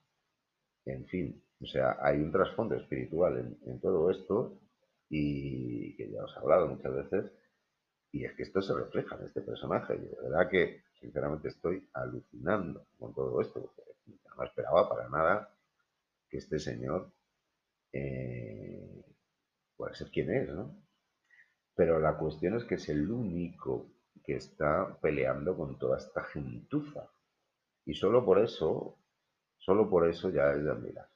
en 0.85 1.07
fin, 1.07 1.43
O 1.61 1.67
sea, 1.67 1.99
hay 2.01 2.19
un 2.19 2.33
trasfondo 2.33 2.75
espiritual 2.77 3.59
en, 3.67 3.81
todo 3.81 4.11
esto 4.11 4.61
y 5.11 5.97
que 5.97 6.11
ya 6.11 6.23
os 6.25 6.35
he 6.37 6.39
hablado 6.39 6.69
muchas 6.69 6.95
veces, 6.95 7.33
y 8.11 8.25
es 8.25 8.35
que 8.35 8.43
esto 8.43 8.63
se 8.63 8.75
refleja 8.75 9.17
en 9.17 9.25
este 9.25 9.43
personaje. 9.43 9.95
Y 9.95 9.99
de 9.99 10.17
verdad 10.23 10.49
que, 10.51 10.85
sinceramente, 11.01 11.49
estoy 11.49 11.89
alucinando 11.93 12.87
con 12.99 13.15
todo 13.15 13.41
esto, 13.41 13.61
porque 13.61 13.83
no 14.37 14.45
esperaba 14.45 14.89
para 14.89 15.09
nada 15.09 15.55
que 16.29 16.39
este 16.39 16.59
señor 16.59 17.13
eh, 17.93 19.05
pueda 19.77 19.95
ser 19.95 20.11
quien 20.11 20.31
es, 20.33 20.49
¿no? 20.49 20.75
Pero 21.75 22.01
la 22.01 22.17
cuestión 22.17 22.57
es 22.57 22.65
que 22.65 22.75
es 22.75 22.89
el 22.89 23.11
único 23.11 23.91
que 24.25 24.37
está 24.37 24.99
peleando 25.01 25.57
con 25.57 25.79
toda 25.79 25.99
esta 25.99 26.25
gentuza. 26.25 27.09
Y 27.85 27.95
solo 27.95 28.25
por 28.25 28.39
eso, 28.39 28.99
solo 29.57 29.89
por 29.89 30.09
eso 30.09 30.31
ya 30.31 30.53
es 30.53 30.65
de 30.65 30.71
admirar. 30.71 31.09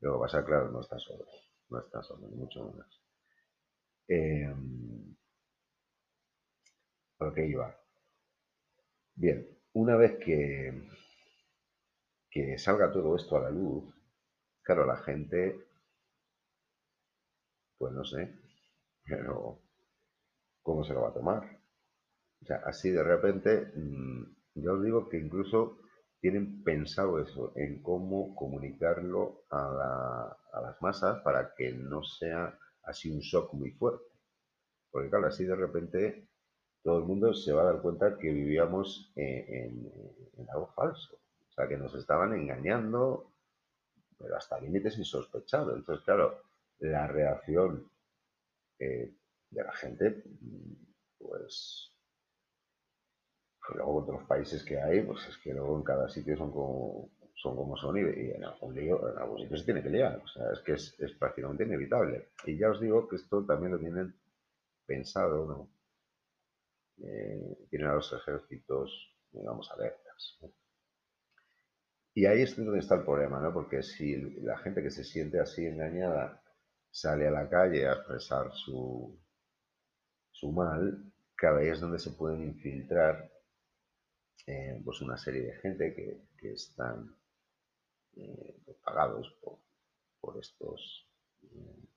Luego 0.00 0.20
vas 0.20 0.34
a 0.34 0.44
claro, 0.44 0.70
no 0.70 0.80
está 0.80 0.98
solo, 0.98 1.24
no 1.70 1.80
está 1.80 2.02
solo, 2.02 2.28
mucho 2.28 2.64
menos. 2.64 3.02
Eh, 4.06 4.54
¿Por 7.18 7.34
qué 7.34 7.46
iba? 7.46 7.76
Bien, 9.16 9.46
una 9.72 9.96
vez 9.96 10.18
que, 10.24 10.88
que 12.30 12.56
salga 12.58 12.92
todo 12.92 13.16
esto 13.16 13.36
a 13.36 13.40
la 13.40 13.50
luz, 13.50 13.92
claro, 14.62 14.86
la 14.86 14.96
gente, 14.98 15.66
pues 17.76 17.92
no 17.92 18.04
sé, 18.04 18.32
pero 19.04 19.60
¿cómo 20.62 20.84
se 20.84 20.94
lo 20.94 21.02
va 21.02 21.08
a 21.08 21.14
tomar? 21.14 21.42
O 22.40 22.44
sea, 22.46 22.62
así 22.64 22.90
de 22.90 23.02
repente, 23.02 23.72
mm, 23.74 24.36
yo 24.54 24.74
os 24.74 24.84
digo 24.84 25.08
que 25.08 25.18
incluso 25.18 25.78
tienen 26.20 26.62
pensado 26.62 27.20
eso, 27.20 27.52
en 27.56 27.82
cómo 27.82 28.34
comunicarlo 28.36 29.42
a, 29.50 30.36
las 30.62 30.80
masas 30.82 31.20
para 31.22 31.54
que 31.56 31.72
no 31.72 32.02
sea 32.02 32.58
así 32.84 33.10
un 33.10 33.20
shock 33.20 33.52
muy 33.54 33.70
fuerte. 33.72 34.04
Porque 34.90 35.10
claro, 35.10 35.26
así 35.26 35.44
de 35.44 35.56
repente 35.56 36.28
todo 36.82 36.98
el 36.98 37.04
mundo 37.04 37.34
se 37.34 37.52
va 37.52 37.62
a 37.62 37.72
dar 37.72 37.82
cuenta 37.82 38.18
que 38.18 38.32
vivíamos 38.32 39.12
en, 39.16 39.90
algo 40.52 40.68
falso. 40.74 41.16
O 41.16 41.52
sea, 41.52 41.68
que 41.68 41.76
nos 41.76 41.94
estaban 41.94 42.32
engañando, 42.32 43.32
pero 44.18 44.36
hasta 44.36 44.60
límites 44.60 44.98
insospechados. 44.98 45.76
Entonces, 45.76 46.04
claro, 46.04 46.42
la 46.78 47.06
reacción 47.06 47.90
eh, 48.78 49.12
de 49.50 49.64
la 49.64 49.72
gente, 49.72 50.22
pues, 51.18 51.92
luego 53.74 53.96
otros 53.96 54.24
países 54.24 54.64
que 54.64 54.80
hay, 54.80 55.02
pues 55.02 55.26
es 55.28 55.36
que 55.38 55.52
luego 55.52 55.76
en 55.76 55.82
cada 55.82 56.08
sitio 56.08 56.36
son 56.36 56.52
como 56.52 57.10
son 57.38 57.54
como 57.54 57.76
son 57.76 57.96
y, 57.96 58.00
en 58.00 58.44
algún 58.44 58.74
lío, 58.74 59.12
en 59.12 59.18
algún 59.18 59.38
sitio 59.38 59.56
se 59.56 59.64
tiene 59.64 59.82
que 59.82 59.90
liar. 59.90 60.20
O 60.22 60.26
sea, 60.26 60.50
es 60.52 60.60
que 60.60 60.72
es, 60.72 61.12
prácticamente 61.18 61.64
inevitable. 61.64 62.30
Y 62.44 62.58
ya 62.58 62.70
os 62.70 62.80
digo 62.80 63.08
que 63.08 63.16
esto 63.16 63.44
también 63.44 63.72
lo 63.72 63.78
tienen 63.78 64.14
pensado, 64.84 65.46
¿no? 65.46 65.68
Eh, 67.04 67.66
tienen 67.70 67.88
a 67.88 67.94
los 67.94 68.12
ejércitos, 68.12 69.16
digamos, 69.30 69.70
alertas. 69.70 70.38
Y 72.14 72.26
ahí 72.26 72.42
es 72.42 72.56
donde 72.56 72.80
está 72.80 72.96
el 72.96 73.04
problema, 73.04 73.40
¿no? 73.40 73.52
Porque 73.52 73.82
si 73.82 74.16
la 74.40 74.58
gente 74.58 74.82
que 74.82 74.90
se 74.90 75.04
siente 75.04 75.38
así 75.38 75.64
engañada 75.66 76.42
sale 76.90 77.28
a 77.28 77.30
la 77.30 77.48
calle 77.48 77.86
a 77.86 77.92
expresar 77.92 78.52
su, 78.52 79.16
su 80.32 80.50
mal, 80.50 81.12
cada 81.36 81.58
vez 81.58 81.74
es 81.74 81.80
donde 81.80 81.98
se 82.00 82.10
pueden 82.10 82.42
infiltrar 82.42 83.30
eh, 84.46 84.80
pues 84.84 85.00
una 85.02 85.16
serie 85.18 85.42
de 85.42 85.56
gente 85.56 85.94
que, 85.94 86.52
están 86.52 87.14
eh, 88.16 88.56
pagados 88.82 89.30
por, 89.42 90.38
estos 90.40 91.06
eh, 91.42 91.88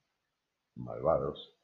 malvados. 0.76 1.58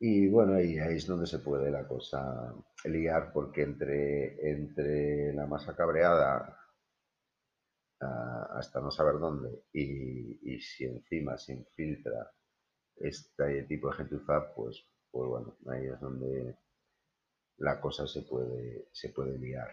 Y 0.00 0.28
bueno, 0.28 0.54
ahí, 0.54 0.76
es 0.78 1.06
donde 1.06 1.28
se 1.28 1.38
puede 1.38 1.70
la 1.70 1.86
cosa 1.86 2.52
liar, 2.86 3.30
porque 3.32 3.62
entre, 3.62 4.50
entre 4.50 5.32
la 5.32 5.46
masa 5.46 5.76
cabreada 5.76 6.56
hasta 8.58 8.80
no 8.80 8.90
saber 8.90 9.18
dónde 9.18 9.64
y, 9.72 10.54
y 10.54 10.60
si 10.60 10.84
encima 10.84 11.36
se 11.38 11.54
infiltra 11.54 12.30
este 12.96 13.64
tipo 13.64 13.88
de 13.90 13.96
gentuza, 13.96 14.52
pues 14.54 14.84
pues 15.12 15.28
bueno, 15.28 15.56
ahí 15.68 15.86
es 15.86 16.00
donde 16.00 16.56
la 17.58 17.80
cosa 17.80 18.08
se 18.08 18.22
puede, 18.22 18.88
se 18.92 19.10
puede 19.10 19.38
liar. 19.38 19.70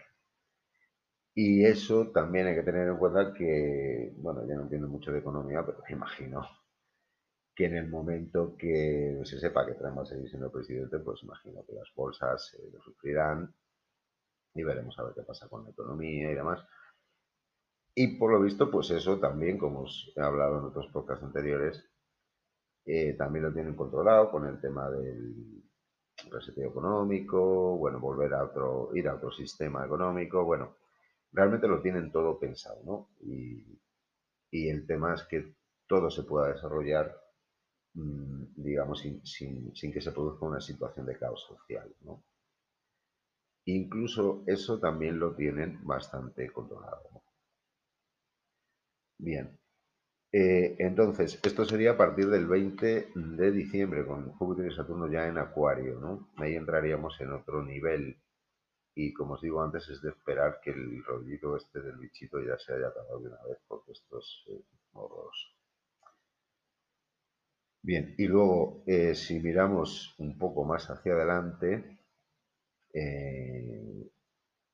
Y 1.34 1.64
eso 1.64 2.10
también 2.12 2.48
hay 2.48 2.54
que 2.54 2.62
tener 2.64 2.86
en 2.88 2.98
cuenta 2.98 3.32
que, 3.32 4.12
bueno, 4.18 4.46
ya 4.46 4.54
no 4.56 4.62
entiendo 4.64 4.88
mucho 4.88 5.10
de 5.10 5.20
economía, 5.20 5.64
pero 5.64 5.78
me 5.88 5.94
imagino 5.94 6.42
que 7.58 7.64
en 7.64 7.74
el 7.74 7.88
momento 7.88 8.56
que 8.56 9.20
se 9.24 9.40
sepa 9.40 9.66
que 9.66 9.74
Trump 9.74 9.98
va 9.98 10.02
a 10.02 10.06
seguir 10.06 10.28
siendo 10.28 10.52
presidente, 10.52 11.00
pues 11.00 11.24
imagino 11.24 11.66
que 11.66 11.72
las 11.72 11.92
bolsas 11.92 12.56
lo 12.72 12.80
sufrirán 12.80 13.52
y 14.54 14.62
veremos 14.62 14.96
a 14.96 15.02
ver 15.02 15.14
qué 15.16 15.22
pasa 15.22 15.48
con 15.48 15.64
la 15.64 15.70
economía 15.70 16.30
y 16.30 16.36
demás. 16.36 16.64
Y 17.96 18.16
por 18.16 18.30
lo 18.30 18.40
visto, 18.40 18.70
pues 18.70 18.92
eso 18.92 19.18
también, 19.18 19.58
como 19.58 19.80
os 19.80 20.12
he 20.14 20.20
hablado 20.20 20.60
en 20.60 20.66
otros 20.66 20.86
podcasts 20.92 21.24
anteriores, 21.24 21.84
eh, 22.84 23.14
también 23.14 23.46
lo 23.46 23.52
tienen 23.52 23.74
controlado 23.74 24.30
con 24.30 24.46
el 24.46 24.60
tema 24.60 24.88
del 24.88 25.64
reseteo 26.30 26.70
económico, 26.70 27.76
bueno, 27.76 27.98
volver 27.98 28.34
a 28.34 28.44
otro, 28.44 28.90
ir 28.94 29.08
a 29.08 29.16
otro 29.16 29.32
sistema 29.32 29.84
económico, 29.84 30.44
bueno, 30.44 30.76
realmente 31.32 31.66
lo 31.66 31.82
tienen 31.82 32.12
todo 32.12 32.38
pensado, 32.38 32.84
¿no? 32.84 33.08
Y, 33.20 33.80
el 34.52 34.86
tema 34.86 35.14
es 35.14 35.24
que 35.24 35.56
todo 35.88 36.08
se 36.08 36.22
pueda 36.22 36.52
desarrollar, 36.52 37.14
digamos, 37.94 39.00
sin, 39.00 39.92
que 39.92 40.00
se 40.00 40.12
produzca 40.12 40.46
una 40.46 40.60
situación 40.60 41.06
de 41.06 41.18
caos 41.18 41.42
social, 41.42 41.94
¿no? 42.02 42.22
Incluso 43.64 44.44
eso 44.46 44.78
también 44.78 45.18
lo 45.18 45.34
tienen 45.34 45.84
bastante 45.84 46.50
controlado. 46.50 47.22
Bien, 49.18 49.58
eh, 50.32 50.76
entonces, 50.78 51.40
esto 51.42 51.64
sería 51.64 51.92
a 51.92 51.96
partir 51.96 52.28
del 52.28 52.46
20 52.46 53.12
de 53.14 53.50
diciembre, 53.50 54.06
con 54.06 54.30
Júpiter 54.32 54.70
y 54.70 54.74
Saturno 54.74 55.10
ya 55.10 55.26
en 55.26 55.38
Acuario, 55.38 55.98
¿no? 55.98 56.30
Ahí 56.36 56.54
entraríamos 56.54 57.20
en 57.20 57.32
otro 57.32 57.62
nivel. 57.64 58.18
Y 58.94 59.12
como 59.14 59.34
os 59.34 59.42
digo 59.42 59.62
antes, 59.62 59.88
es 59.88 60.02
de 60.02 60.10
esperar 60.10 60.60
que 60.62 60.70
el 60.70 61.02
rollito 61.04 61.56
este 61.56 61.80
del 61.80 61.96
bichito 61.96 62.40
ya 62.40 62.58
se 62.58 62.74
haya 62.74 62.88
acabado 62.88 63.20
de 63.20 63.28
una 63.28 63.42
vez, 63.44 63.58
porque 63.68 63.92
esto 63.92 64.18
es 64.18 64.44
eh. 64.48 64.64
Bien, 67.88 68.14
y 68.18 68.26
luego, 68.26 68.82
eh, 68.86 69.14
si 69.14 69.40
miramos 69.40 70.14
un 70.18 70.36
poco 70.36 70.62
más 70.62 70.90
hacia 70.90 71.14
adelante, 71.14 71.98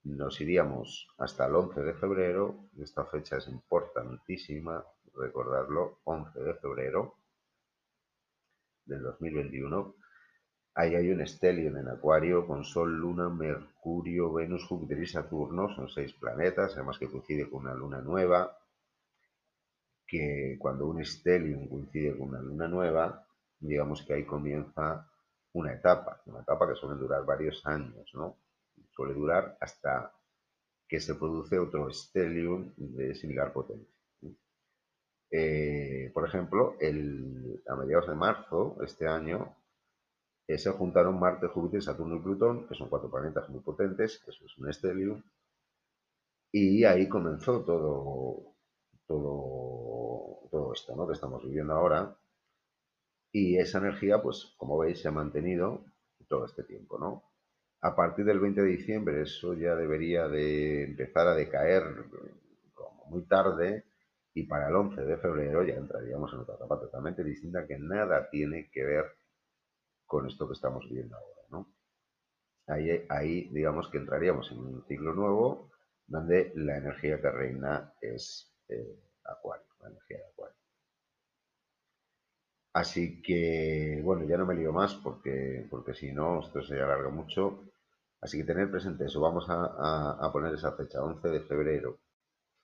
nos 0.03 0.40
iríamos 0.40 1.07
hasta 1.18 1.46
el 1.46 1.55
11 1.55 1.81
de 1.83 1.94
febrero. 1.94 2.70
Esta 2.77 3.05
fecha 3.05 3.37
es 3.37 3.46
importantísima 3.46 4.85
recordarlo, 5.14 6.00
11 6.03 6.40
de 6.40 6.55
febrero 6.55 7.14
del 8.85 9.03
2021. 9.03 9.94
Ahí 10.74 10.96
hay 10.96 11.09
un 11.12 11.24
stellium 11.24 11.77
en 11.77 11.90
Acuario 11.90 12.48
con 12.48 12.64
Sol, 12.64 12.96
Luna, 12.96 13.29
Mercurio, 13.29 14.33
Venus, 14.33 14.66
Júpiter 14.66 14.98
y 14.98 15.07
Saturno. 15.07 15.72
Son 15.72 15.88
seis 15.88 16.12
planetas, 16.14 16.72
además 16.74 16.98
que 16.98 17.09
coincide 17.09 17.48
con 17.48 17.61
una 17.61 17.74
luna 17.74 18.00
nueva. 18.00 18.59
Que 20.06 20.56
cuando 20.58 20.86
un 20.86 21.04
stellium 21.04 21.68
coincide 21.68 22.16
con 22.16 22.28
una 22.28 22.40
luna 22.40 22.68
nueva, 22.68 23.26
digamos 23.58 24.02
que 24.02 24.14
ahí 24.14 24.24
comienza 24.24 25.10
una 25.52 25.72
etapa, 25.72 26.22
una 26.26 26.40
etapa 26.40 26.68
que 26.68 26.74
suele 26.74 27.00
durar 27.00 27.24
varios 27.24 27.64
años, 27.66 28.10
¿no? 28.14 28.36
Suele 28.90 29.14
durar 29.14 29.56
hasta 29.60 30.12
que 30.88 31.00
se 31.00 31.14
produce 31.14 31.58
otro 31.58 31.90
stellium 31.90 32.72
de 32.76 33.14
similar 33.14 33.52
potencia. 33.52 33.94
Eh, 35.30 36.10
por 36.14 36.28
ejemplo, 36.28 36.76
a 37.66 37.76
mediados 37.76 38.06
de 38.06 38.14
marzo, 38.14 38.76
este 38.84 39.08
año, 39.08 39.56
eh, 40.46 40.58
se 40.58 40.70
juntaron 40.70 41.18
Marte, 41.18 41.48
Júpiter, 41.48 41.82
Saturno 41.82 42.16
y 42.16 42.20
Plutón, 42.20 42.68
que 42.68 42.74
son 42.74 42.88
cuatro 42.88 43.10
planetas 43.10 43.48
muy 43.48 43.60
potentes, 43.60 44.22
eso 44.26 44.44
es 44.44 44.58
un 44.58 44.68
estelium, 44.68 45.22
y 46.52 46.84
ahí 46.84 47.08
comenzó 47.08 47.64
todo, 47.64 48.53
todo, 49.06 50.48
todo 50.50 50.72
esto 50.72 50.94
¿no? 50.96 51.06
que 51.06 51.14
estamos 51.14 51.44
viviendo 51.44 51.74
ahora. 51.74 52.16
Y 53.32 53.58
esa 53.58 53.78
energía, 53.78 54.22
pues 54.22 54.54
como 54.56 54.78
veis, 54.78 55.00
se 55.00 55.08
ha 55.08 55.10
mantenido 55.10 55.84
todo 56.28 56.46
este 56.46 56.62
tiempo, 56.64 56.98
¿no? 56.98 57.24
A 57.80 57.94
partir 57.94 58.24
del 58.24 58.40
20 58.40 58.62
de 58.62 58.68
diciembre 58.68 59.22
eso 59.22 59.54
ya 59.54 59.74
debería 59.74 60.28
de 60.28 60.84
empezar 60.84 61.28
a 61.28 61.34
decaer 61.34 61.82
como 62.72 63.04
muy 63.06 63.26
tarde, 63.26 63.84
y 64.34 64.42
para 64.44 64.68
el 64.68 64.74
11 64.74 65.02
de 65.02 65.16
febrero 65.18 65.62
ya 65.62 65.74
entraríamos 65.74 66.32
en 66.32 66.40
otra 66.40 66.56
etapa 66.56 66.80
totalmente 66.80 67.22
distinta 67.22 67.66
que 67.66 67.78
nada 67.78 68.28
tiene 68.30 68.68
que 68.70 68.84
ver 68.84 69.04
con 70.06 70.26
esto 70.26 70.48
que 70.48 70.54
estamos 70.54 70.84
viendo 70.90 71.16
ahora. 71.16 71.42
¿no? 71.50 71.72
Ahí, 72.66 73.48
digamos 73.52 73.88
que 73.88 73.98
entraríamos 73.98 74.50
en 74.50 74.58
un 74.58 74.84
ciclo 74.86 75.14
nuevo 75.14 75.70
donde 76.06 76.52
la 76.56 76.78
energía 76.78 77.20
que 77.20 77.30
reina 77.30 77.94
es 78.00 78.53
eh, 78.68 79.00
Acuario, 79.24 79.66
la 79.81 79.88
energía 79.88 80.18
de 80.18 80.24
Acuario. 80.27 80.57
Así 82.74 83.22
que, 83.22 84.00
bueno, 84.03 84.24
ya 84.24 84.37
no 84.37 84.46
me 84.46 84.55
lío 84.55 84.72
más 84.72 84.94
porque, 84.96 85.66
porque 85.70 85.94
si 85.94 86.12
no, 86.12 86.40
esto 86.40 86.61
se 86.62 86.81
alarga 86.81 87.09
mucho. 87.09 87.70
Así 88.20 88.38
que 88.38 88.44
tener 88.44 88.70
presente 88.70 89.05
eso, 89.05 89.20
vamos 89.20 89.46
a, 89.48 90.31
poner 90.33 90.55
esa 90.55 90.72
fecha, 90.72 91.03
11 91.03 91.29
de 91.29 91.40
febrero. 91.42 92.00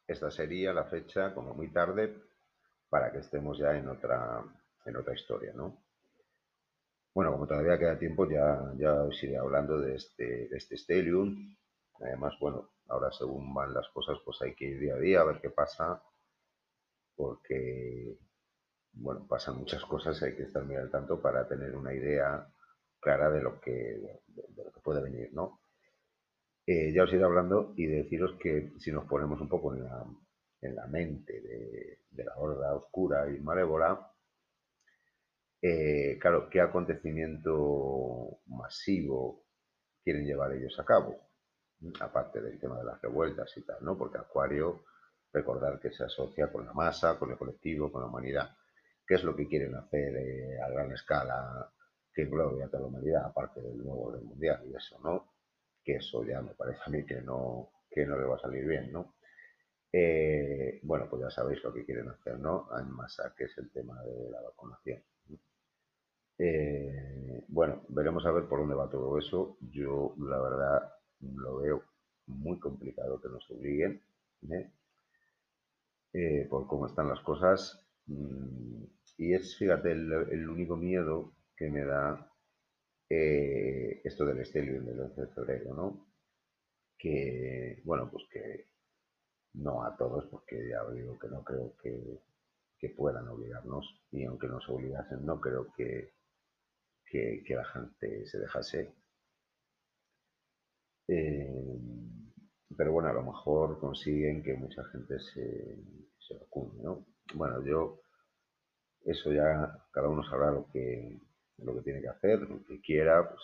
Esta 0.06 0.30
sería 0.30 0.72
la 0.72 0.84
fecha, 0.84 1.34
como 1.34 1.54
muy 1.54 1.70
tarde, 1.72 2.16
para 2.88 3.12
que 3.12 3.18
estemos 3.18 3.58
ya 3.58 3.76
en 3.76 3.88
otra, 3.88 4.42
en 4.84 4.96
otra 4.96 5.14
historia, 5.14 5.52
¿no? 5.54 5.78
Bueno, 7.14 7.32
como 7.32 7.46
todavía 7.46 7.78
queda 7.78 7.98
tiempo, 7.98 8.28
ya, 8.28 8.72
ya 8.78 8.94
os 9.02 9.22
iré 9.22 9.36
hablando 9.36 9.78
de 9.80 9.96
este, 9.96 10.48
de 10.48 10.56
este 10.56 10.76
Stellium. 10.76 11.56
Además, 12.00 12.34
bueno, 12.40 12.70
ahora 12.90 13.10
según 13.12 13.54
van 13.54 13.74
las 13.74 13.88
cosas, 13.90 14.18
pues 14.24 14.40
hay 14.42 14.54
que 14.54 14.66
ir 14.66 14.80
día 14.80 14.94
a 14.94 14.98
día 14.98 15.20
a 15.20 15.24
ver 15.24 15.40
qué 15.40 15.50
pasa, 15.50 16.02
porque, 17.16 18.18
bueno, 18.92 19.26
pasan 19.28 19.58
muchas 19.58 19.84
cosas, 19.84 20.22
hay 20.22 20.36
que 20.36 20.44
estar 20.44 20.64
muy 20.64 20.76
al 20.76 20.90
tanto 20.90 21.20
para 21.20 21.46
tener 21.48 21.76
una 21.76 21.94
idea 21.94 22.46
clara 23.00 23.30
de 23.30 23.42
lo 23.42 23.60
que, 23.60 24.20
puede 24.82 25.02
venir, 25.02 25.32
¿no? 25.32 25.60
Eh, 26.66 26.92
ya 26.92 27.04
os 27.04 27.12
iré 27.12 27.24
hablando 27.24 27.74
y 27.76 27.86
deciros 27.86 28.36
que 28.40 28.72
si 28.78 28.92
nos 28.92 29.06
ponemos 29.06 29.40
un 29.40 29.48
poco 29.48 29.74
en 29.74 29.84
la, 29.84 30.04
en 30.62 30.74
la 30.74 30.86
mente 30.86 31.40
de, 31.40 31.98
de 32.10 32.24
la 32.24 32.36
horda 32.36 32.74
oscura 32.74 33.30
y 33.30 33.40
malévola, 33.40 34.10
eh, 35.62 36.18
claro, 36.18 36.48
¿qué 36.48 36.60
acontecimiento 36.60 38.40
masivo 38.46 39.44
quieren 40.02 40.24
llevar 40.24 40.52
ellos 40.54 40.78
a 40.78 40.84
cabo? 40.84 41.29
Aparte 42.00 42.40
del 42.40 42.58
tema 42.58 42.78
de 42.78 42.84
las 42.84 43.00
revueltas 43.00 43.56
y 43.56 43.62
tal, 43.62 43.78
¿no? 43.82 43.96
Porque 43.96 44.18
Acuario, 44.18 44.84
recordar 45.32 45.80
que 45.80 45.90
se 45.92 46.04
asocia 46.04 46.50
con 46.50 46.66
la 46.66 46.72
masa, 46.72 47.18
con 47.18 47.30
el 47.30 47.38
colectivo, 47.38 47.90
con 47.90 48.02
la 48.02 48.08
humanidad. 48.08 48.56
¿Qué 49.06 49.14
es 49.14 49.24
lo 49.24 49.34
que 49.34 49.48
quieren 49.48 49.74
hacer 49.74 50.16
eh, 50.16 50.60
a 50.60 50.68
gran 50.68 50.92
escala 50.92 51.72
que 52.12 52.22
englobe 52.22 52.62
a 52.62 52.68
toda 52.68 52.82
la 52.82 52.88
humanidad, 52.88 53.24
aparte 53.24 53.60
del 53.60 53.78
nuevo 53.78 54.08
orden 54.08 54.24
mundial 54.24 54.62
y 54.66 54.74
eso, 54.74 54.98
¿no? 55.02 55.32
Que 55.82 55.96
eso 55.96 56.24
ya 56.24 56.42
me 56.42 56.54
parece 56.54 56.80
a 56.84 56.90
mí 56.90 57.04
que 57.06 57.22
no, 57.22 57.70
que 57.90 58.04
no 58.04 58.18
le 58.18 58.26
va 58.26 58.36
a 58.36 58.40
salir 58.40 58.66
bien, 58.66 58.92
¿no? 58.92 59.14
Eh, 59.92 60.80
bueno, 60.82 61.08
pues 61.08 61.22
ya 61.22 61.30
sabéis 61.30 61.62
lo 61.64 61.72
que 61.72 61.84
quieren 61.84 62.08
hacer, 62.08 62.38
¿no? 62.38 62.68
En 62.78 62.90
masa, 62.90 63.34
que 63.36 63.44
es 63.44 63.58
el 63.58 63.70
tema 63.72 64.00
de 64.02 64.30
la 64.30 64.40
vacunación. 64.42 65.02
Eh, 66.38 67.44
bueno, 67.48 67.84
veremos 67.88 68.24
a 68.24 68.30
ver 68.30 68.48
por 68.48 68.60
dónde 68.60 68.74
va 68.74 68.88
todo 68.88 69.18
eso. 69.18 69.58
Yo, 69.60 70.14
la 70.18 70.40
verdad, 70.40 70.92
lo 71.20 71.58
veo 71.58 71.84
muy 72.26 72.58
complicado 72.58 73.20
que 73.20 73.28
nos 73.28 73.50
obliguen, 73.50 74.02
¿eh? 74.50 74.70
Eh, 76.12 76.46
por 76.50 76.66
cómo 76.66 76.86
están 76.86 77.08
las 77.08 77.20
cosas. 77.20 77.86
Mm, 78.06 78.84
y 79.18 79.34
es, 79.34 79.56
fíjate, 79.56 79.92
el, 79.92 80.48
único 80.48 80.76
miedo 80.76 81.34
que 81.56 81.70
me 81.70 81.84
da 81.84 82.26
esto 83.08 84.24
del 84.24 84.44
Stellium 84.46 84.84
del 84.86 85.00
11 85.00 85.20
de 85.20 85.26
febrero, 85.28 85.74
¿no? 85.74 86.06
Que, 86.96 87.82
bueno, 87.84 88.08
pues 88.10 88.24
que 88.30 88.66
no 89.54 89.84
a 89.84 89.96
todos, 89.96 90.26
porque 90.26 90.68
ya 90.68 90.88
digo 90.90 91.18
que 91.18 91.28
no 91.28 91.42
creo 91.42 91.76
que, 91.82 92.20
que 92.78 92.90
puedan 92.90 93.28
obligarnos, 93.28 94.00
y 94.12 94.24
aunque 94.24 94.46
nos 94.48 94.68
obligasen, 94.68 95.24
no 95.26 95.40
creo 95.40 95.72
que, 95.76 96.14
que, 97.04 97.44
la 97.48 97.64
gente 97.64 98.26
se 98.26 98.38
dejase. 98.38 98.94
Eh, 101.12 101.50
pero 102.76 102.92
bueno, 102.92 103.08
a 103.08 103.12
lo 103.12 103.22
mejor 103.24 103.80
consiguen 103.80 104.42
que 104.44 104.54
mucha 104.54 104.84
gente 104.84 105.18
se, 105.18 105.76
se 106.18 106.34
vacune, 106.34 106.82
¿no? 106.82 107.04
Bueno, 107.34 107.64
yo, 107.64 108.00
eso 109.04 109.32
ya 109.32 109.76
cada 109.92 110.08
uno 110.08 110.22
sabrá 110.22 110.52
lo 110.52 110.68
que, 110.72 111.18
lo 111.58 111.74
que 111.74 111.82
tiene 111.82 112.00
que 112.00 112.08
hacer, 112.08 112.40
lo 112.40 112.64
que 112.64 112.80
quiera, 112.80 113.28
pues 113.28 113.40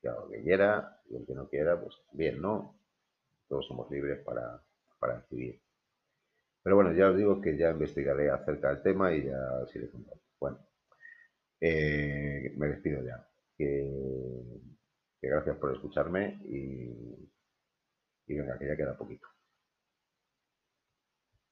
que 0.00 0.08
haga 0.08 0.20
lo 0.20 0.30
que 0.30 0.42
quiera, 0.42 1.00
y 1.10 1.16
el 1.16 1.26
que 1.26 1.34
no 1.34 1.48
quiera, 1.48 1.80
pues 1.80 1.96
bien, 2.12 2.40
¿no? 2.40 2.78
Todos 3.48 3.66
somos 3.66 3.90
libres 3.90 4.24
para, 4.24 4.62
para 4.98 5.18
decidir. 5.18 5.60
Pero 6.62 6.76
bueno, 6.76 6.92
ya 6.92 7.10
os 7.10 7.16
digo 7.16 7.40
que 7.40 7.56
ya 7.56 7.70
investigaré 7.70 8.30
acerca 8.30 8.68
del 8.70 8.82
tema 8.82 9.12
y 9.14 9.24
ya 9.24 9.38
os 9.62 9.74
iré 9.74 9.90
contando. 9.90 10.22
Bueno, 10.38 10.58
eh, 11.60 12.52
me 12.56 12.68
despido 12.68 13.02
ya. 13.04 13.26
Gracias 15.22 15.56
por 15.58 15.72
escucharme 15.74 16.40
y, 16.46 17.30
y 18.26 18.34
venga, 18.38 18.58
que 18.58 18.68
ya 18.68 18.76
queda 18.76 18.96
poquito. 18.96 19.28